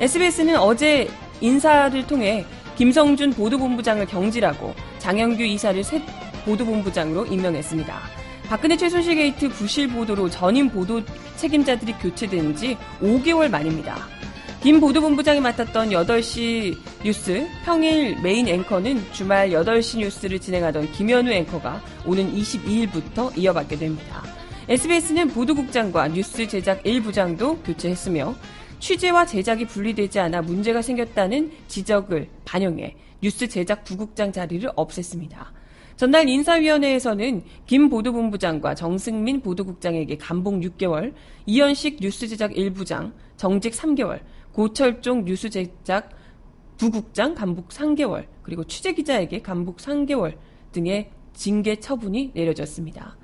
SBS는 0.00 0.56
어제 0.56 1.08
인사를 1.40 2.04
통해 2.08 2.44
김성준 2.76 3.34
보도본부장을 3.34 4.06
경질하고 4.06 4.74
장영규 4.98 5.44
이사를 5.44 5.84
새 5.84 6.02
보도본부장으로 6.44 7.26
임명했습니다. 7.26 7.96
박근혜 8.48 8.76
최순실 8.76 9.14
게이트 9.14 9.48
부실 9.50 9.86
보도로 9.86 10.28
전임 10.28 10.68
보도 10.68 11.00
책임자들이 11.36 11.92
교체된 11.94 12.56
지 12.56 12.76
5개월 13.00 13.48
만입니다. 13.48 14.08
김 14.64 14.80
보도본부장이 14.80 15.42
맡았던 15.42 15.90
8시 15.90 16.74
뉴스 17.04 17.46
평일 17.66 18.18
메인 18.22 18.48
앵커는 18.48 18.98
주말 19.12 19.50
8시 19.50 19.98
뉴스를 19.98 20.38
진행하던 20.38 20.90
김현우 20.92 21.30
앵커가 21.30 21.82
오는 22.06 22.34
22일부터 22.34 23.36
이어받게 23.36 23.76
됩니다. 23.76 24.22
SBS는 24.66 25.28
보도국장과 25.28 26.08
뉴스 26.08 26.48
제작 26.48 26.82
1부장도 26.82 27.62
교체했으며 27.62 28.34
취재와 28.78 29.26
제작이 29.26 29.66
분리되지 29.66 30.18
않아 30.20 30.40
문제가 30.40 30.80
생겼다는 30.80 31.52
지적을 31.68 32.30
반영해 32.46 32.96
뉴스 33.20 33.46
제작 33.46 33.84
부국장 33.84 34.32
자리를 34.32 34.66
없앴습니다. 34.70 35.44
전날 35.96 36.26
인사위원회에서는 36.26 37.44
김 37.66 37.90
보도본부장과 37.90 38.74
정승민 38.74 39.42
보도국장에게 39.42 40.16
감봉 40.16 40.62
6개월, 40.62 41.12
이현식 41.44 41.98
뉴스 42.00 42.26
제작 42.26 42.52
1부장, 42.52 43.12
정직 43.36 43.74
3개월, 43.74 44.20
고철종 44.54 45.24
뉴스 45.24 45.50
제작 45.50 46.10
부국장 46.76 47.34
감봉 47.34 47.68
3개월, 47.68 48.26
그리고 48.42 48.64
취재기자에게 48.64 49.42
감봉 49.42 49.78
3개월 49.78 50.36
등의 50.72 51.10
징계 51.32 51.76
처분이 51.76 52.30
내려졌습니다. 52.34 53.16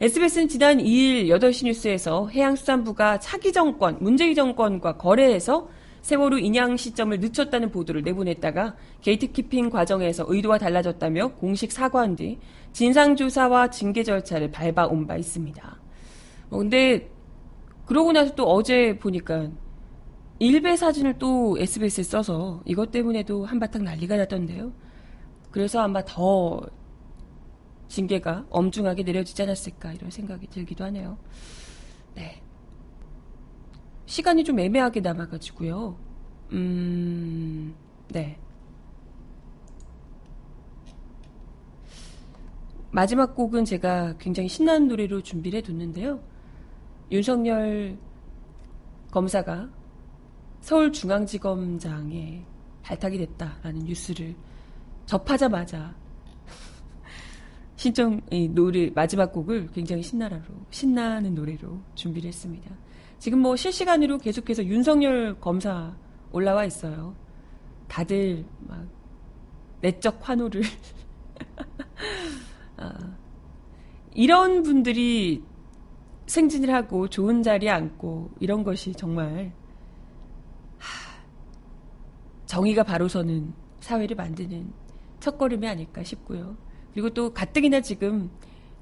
SBS는 0.00 0.48
지난 0.48 0.78
2일 0.78 1.28
8시 1.28 1.66
뉴스에서 1.66 2.28
해양수산부가 2.28 3.20
차기 3.20 3.52
정권, 3.52 3.98
문재인 4.00 4.34
정권과 4.34 4.96
거래해서 4.96 5.68
세월호 6.02 6.38
인양 6.38 6.76
시점을 6.76 7.18
늦췄다는 7.20 7.70
보도를 7.70 8.02
내보냈다가 8.02 8.74
게이트키핑 9.00 9.70
과정에서 9.70 10.24
의도와 10.26 10.58
달라졌다며 10.58 11.28
공식 11.34 11.70
사과한 11.70 12.16
뒤 12.16 12.38
진상조사와 12.72 13.70
징계 13.70 14.02
절차를 14.02 14.50
밟아온 14.50 15.06
바 15.06 15.16
있습니다. 15.16 15.80
뭐 16.50 16.58
근데 16.58 17.08
그러고 17.86 18.12
나서 18.12 18.34
또 18.34 18.44
어제 18.44 18.98
보니까 18.98 19.50
일베 20.44 20.76
사진을 20.76 21.18
또 21.18 21.56
SBS에 21.58 22.04
써서 22.04 22.60
이것 22.66 22.90
때문에도 22.90 23.46
한바탕 23.46 23.82
난리가 23.82 24.18
났던데요. 24.18 24.74
그래서 25.50 25.80
아마 25.80 26.04
더 26.04 26.60
징계가 27.88 28.44
엄중하게 28.50 29.04
내려지지 29.04 29.40
않았을까 29.42 29.94
이런 29.94 30.10
생각이 30.10 30.48
들기도 30.48 30.84
하네요. 30.84 31.16
네. 32.14 32.42
시간이 34.04 34.44
좀 34.44 34.60
애매하게 34.60 35.00
남아가지고요. 35.00 35.96
음, 36.52 37.74
네. 38.08 38.38
마지막 42.90 43.34
곡은 43.34 43.64
제가 43.64 44.18
굉장히 44.18 44.50
신나는 44.50 44.88
노래로 44.88 45.22
준비를 45.22 45.60
해뒀는데요. 45.60 46.20
윤석열 47.10 47.96
검사가 49.10 49.70
신청 57.76 58.22
이 58.30 58.48
노래 58.48 58.90
마지막 58.94 59.30
곡을 59.30 59.68
굉장히 59.74 60.02
신나라로 60.02 60.42
신나는 60.70 61.34
노래로 61.34 61.78
준비를 61.94 62.28
했습니다. 62.28 62.74
지금 63.18 63.40
뭐 63.40 63.56
실시간으로 63.56 64.16
계속해서 64.16 64.64
윤석열 64.64 65.38
검사 65.38 65.94
올라와 66.32 66.64
있어요. 66.64 67.14
다들 67.86 68.46
막 68.60 68.88
내적 69.82 70.26
환호를 70.26 70.62
아, 72.78 73.16
이런 74.14 74.62
분들이 74.62 75.42
승진을 76.24 76.72
하고 76.72 77.06
좋은 77.06 77.42
자리에 77.42 77.68
앉고 77.68 78.30
이런 78.40 78.64
것이 78.64 78.94
정말 78.94 79.52
하, 79.52 79.63
정의가 82.54 82.84
바로 82.84 83.08
서는 83.08 83.52
사회를 83.80 84.14
만드는 84.14 84.72
첫걸음이 85.18 85.66
아닐까 85.66 86.04
싶고요. 86.04 86.56
그리고 86.92 87.10
또 87.10 87.34
가뜩이나 87.34 87.80
지금 87.80 88.30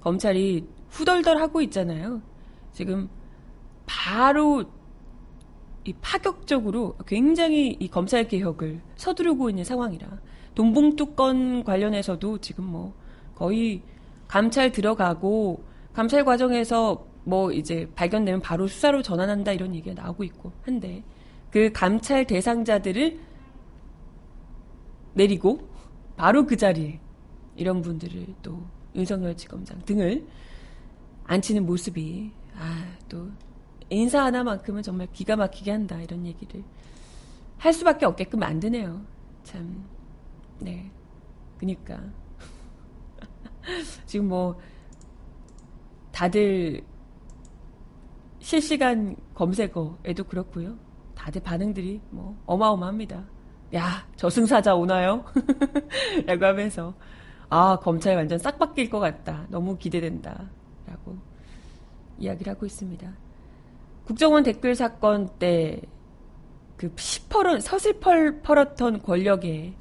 검찰이 0.01 0.67
후덜덜 0.91 1.39
하고 1.39 1.63
있잖아요. 1.63 2.21
지금 2.73 3.09
바로 3.87 4.65
이 5.85 5.95
파격적으로 6.03 6.97
굉장히 7.07 7.75
이 7.81 7.89
검찰 7.89 8.29
개혁을 8.29 8.83
서두르고 8.97 9.49
있는 9.49 9.65
상황이라 9.65 10.07
돈봉투 10.55 11.15
건 11.15 11.65
관련해서도 11.65 12.39
지금 12.39 12.65
뭐 12.65 12.93
거의 13.35 13.81
감찰 14.29 14.71
들어가고 14.71 15.65
감찰 15.95 16.27
과정에서 16.27 17.07
뭐 17.25 17.51
이제 17.51 17.89
발견되면 17.95 18.43
바로 18.43 18.67
수사로 18.67 19.01
전환한다 19.01 19.53
이런 19.53 19.75
얘기가 19.75 20.01
나오고 20.01 20.25
있고 20.25 20.53
한데 20.63 21.03
그 21.51 21.73
감찰 21.73 22.27
대상자들을 22.27 23.32
내리고 25.15 25.69
바로 26.17 26.47
그 26.47 26.57
자리에 26.57 27.01
이런 27.57 27.83
분들을 27.83 28.35
또 28.43 28.63
윤석열 28.95 29.37
지검장 29.37 29.81
등을 29.85 30.27
앉히는 31.25 31.67
모습이 31.67 32.33
아 32.57 32.93
또 33.13 33.31
인사 33.91 34.25
하나만큼은 34.25 34.83
정말 34.83 35.07
기가 35.13 35.37
막히게 35.37 35.71
한다 35.71 36.01
이런 36.01 36.25
얘기를 36.25 36.65
할 37.59 37.75
수밖에 37.75 38.07
없게끔 38.07 38.41
만드네요. 38.41 39.05
참 39.45 39.85
네. 40.59 40.91
그니까 41.59 42.03
지금 44.07 44.29
뭐 44.29 44.59
다들 46.11 46.83
실시간 48.39 49.15
검색어에도 49.35 50.25
그렇고요. 50.25 50.79
다들 51.15 51.43
반응들이 51.43 52.01
뭐 52.09 52.43
어마어마합니다. 52.47 53.27
야 53.75 54.07
저승사자 54.17 54.75
오나요? 54.75 55.25
라고 56.27 56.45
하면서 56.45 56.95
아 57.49 57.79
검찰 57.81 58.17
완전 58.17 58.39
싹 58.39 58.59
바뀔 58.59 58.91
것 58.91 58.99
같다. 58.99 59.47
너무 59.49 59.77
기대된다. 59.79 60.51
라고 60.87 61.17
이야기를 62.19 62.53
하고 62.53 62.67
있습니다. 62.67 63.13
국정원 64.05 64.43
댓글 64.43 64.75
사건 64.75 65.29
때 65.39 65.81
그 66.83 66.93
시퍼런 66.97 67.61
서슬펄 67.61 68.43
펄었던 68.43 69.03
권력에 69.03 69.73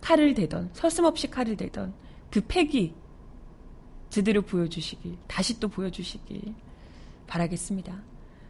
칼을 0.00 0.32
대던 0.32 0.70
서슴없이 0.72 1.28
칼을 1.28 1.58
대던 1.58 1.92
그 2.30 2.40
패기 2.48 2.94
제대로 4.08 4.40
보여주시길 4.40 5.18
다시 5.26 5.60
또 5.60 5.68
보여주시길 5.68 6.54
바라겠습니다. 7.26 8.02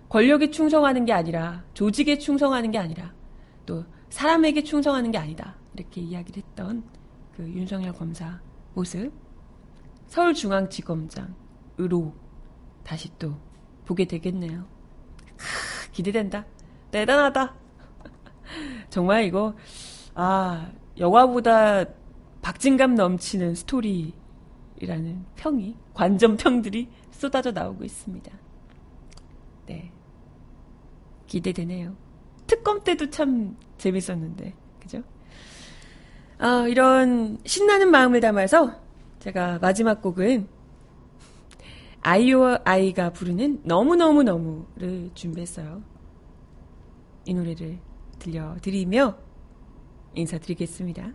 권력에 0.08 0.52
충성하는 0.52 1.06
게 1.06 1.12
아니라 1.12 1.64
조직에 1.74 2.18
충성하는 2.18 2.70
게 2.70 2.78
아니라 2.78 3.12
또 3.66 3.84
사람에게 4.10 4.62
충성하는 4.62 5.10
게 5.10 5.18
아니다 5.18 5.56
이렇게 5.74 6.00
이야기를 6.00 6.42
했던 6.42 6.82
그 7.36 7.48
윤석열 7.48 7.92
검사 7.92 8.40
모습 8.74 9.12
서울중앙지검장으로 10.08 12.14
다시 12.82 13.10
또 13.18 13.36
보게 13.84 14.06
되겠네요. 14.06 14.66
크, 15.36 15.92
기대된다. 15.92 16.46
대단하다. 16.90 17.54
정말 18.90 19.24
이거 19.24 19.54
아 20.14 20.72
영화보다 20.98 21.84
박진감 22.42 22.94
넘치는 22.94 23.54
스토리라는 23.54 25.24
평이 25.36 25.76
관전 25.94 26.36
평들이 26.38 26.88
쏟아져 27.10 27.52
나오고 27.52 27.84
있습니다. 27.84 28.32
네 29.66 29.92
기대되네요. 31.26 31.94
특검 32.46 32.82
때도 32.82 33.10
참 33.10 33.56
재밌었는데 33.78 34.54
그죠? 34.80 35.02
아 36.38 36.66
이런 36.68 37.38
신나는 37.44 37.90
마음을 37.90 38.20
담아서 38.20 38.72
제가 39.20 39.58
마지막 39.60 40.02
곡은 40.02 40.48
아이오와 42.00 42.60
아이가 42.64 43.10
부르는 43.10 43.62
너무너무너무를 43.64 45.10
준비했어요. 45.14 45.82
이 47.24 47.34
노래를 47.34 47.78
들려드리며 48.18 49.16
인사드리겠습니다. 50.14 51.12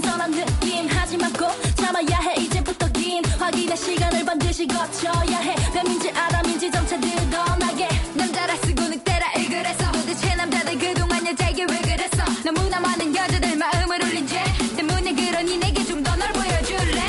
신선한 0.00 0.30
느낌. 0.30 0.86
하지만 0.88 1.30
꼭 1.34 1.50
참아야 1.76 2.18
해. 2.22 2.34
이제부터 2.40 2.86
긴 2.92 3.22
확인의 3.38 3.76
시간을 3.76 4.24
반드시 4.24 4.66
거쳐야 4.66 5.38
해. 5.38 5.54
뱀인지 5.74 6.10
아담인지 6.10 6.70
점차 6.70 6.98
드러나게. 6.98 7.86
남자라 8.14 8.56
쓰고 8.56 8.82
늑대라 8.88 9.32
일그랬어 9.36 9.92
도대체 9.92 10.34
남자들 10.36 10.78
그동안 10.78 11.26
여자에게 11.26 11.64
왜 11.68 11.76
그랬어? 11.82 12.24
너무나 12.44 12.80
많은 12.80 13.14
여자들 13.14 13.56
마음을 13.56 14.02
울린 14.02 14.26
죄. 14.26 14.42
때문에 14.76 15.12
그러니 15.14 15.58
내게 15.58 15.84
좀 15.84 16.02
더 16.02 16.16
널 16.16 16.32
보여줄래? 16.32 17.02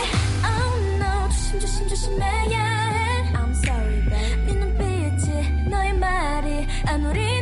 Oh 0.43 0.95
no. 0.97 1.29
조심 1.29 1.59
조심 1.61 1.87
조심해야 1.87 2.89
해. 2.91 3.33
I'm 3.33 3.51
sorry 3.51 4.01
babe. 4.09 4.45
네 4.47 4.53
눈빛이 4.53 5.69
너의 5.69 5.93
말이 5.93 6.67
아무리 6.87 7.40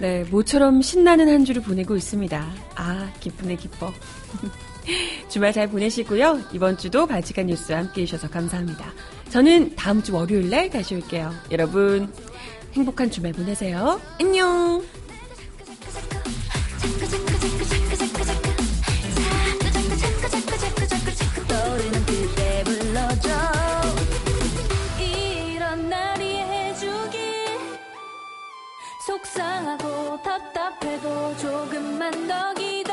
네, 0.00 0.24
모처럼 0.30 0.80
신나는 0.80 1.28
한 1.28 1.44
주를 1.44 1.60
보내고 1.60 1.94
있습니다. 1.94 2.52
아, 2.74 3.12
기쁘네, 3.20 3.56
기뻐. 3.56 3.92
주말 5.28 5.52
잘 5.52 5.68
보내시고요. 5.68 6.40
이번 6.52 6.78
주도 6.78 7.06
바지간 7.06 7.46
뉴스와 7.46 7.80
함께 7.80 8.02
해주셔서 8.02 8.30
감사합니다. 8.30 8.92
저는 9.28 9.76
다음 9.76 10.02
주 10.02 10.14
월요일 10.14 10.48
날 10.48 10.70
다시 10.70 10.94
올게요. 10.94 11.34
여러분, 11.50 12.10
행복한 12.72 13.10
주말 13.10 13.32
보내세요. 13.32 14.00
안녕! 14.18 14.82
답답해도 29.78 31.36
조금만 31.36 32.10
더 32.26 32.52
기다려 32.54 32.89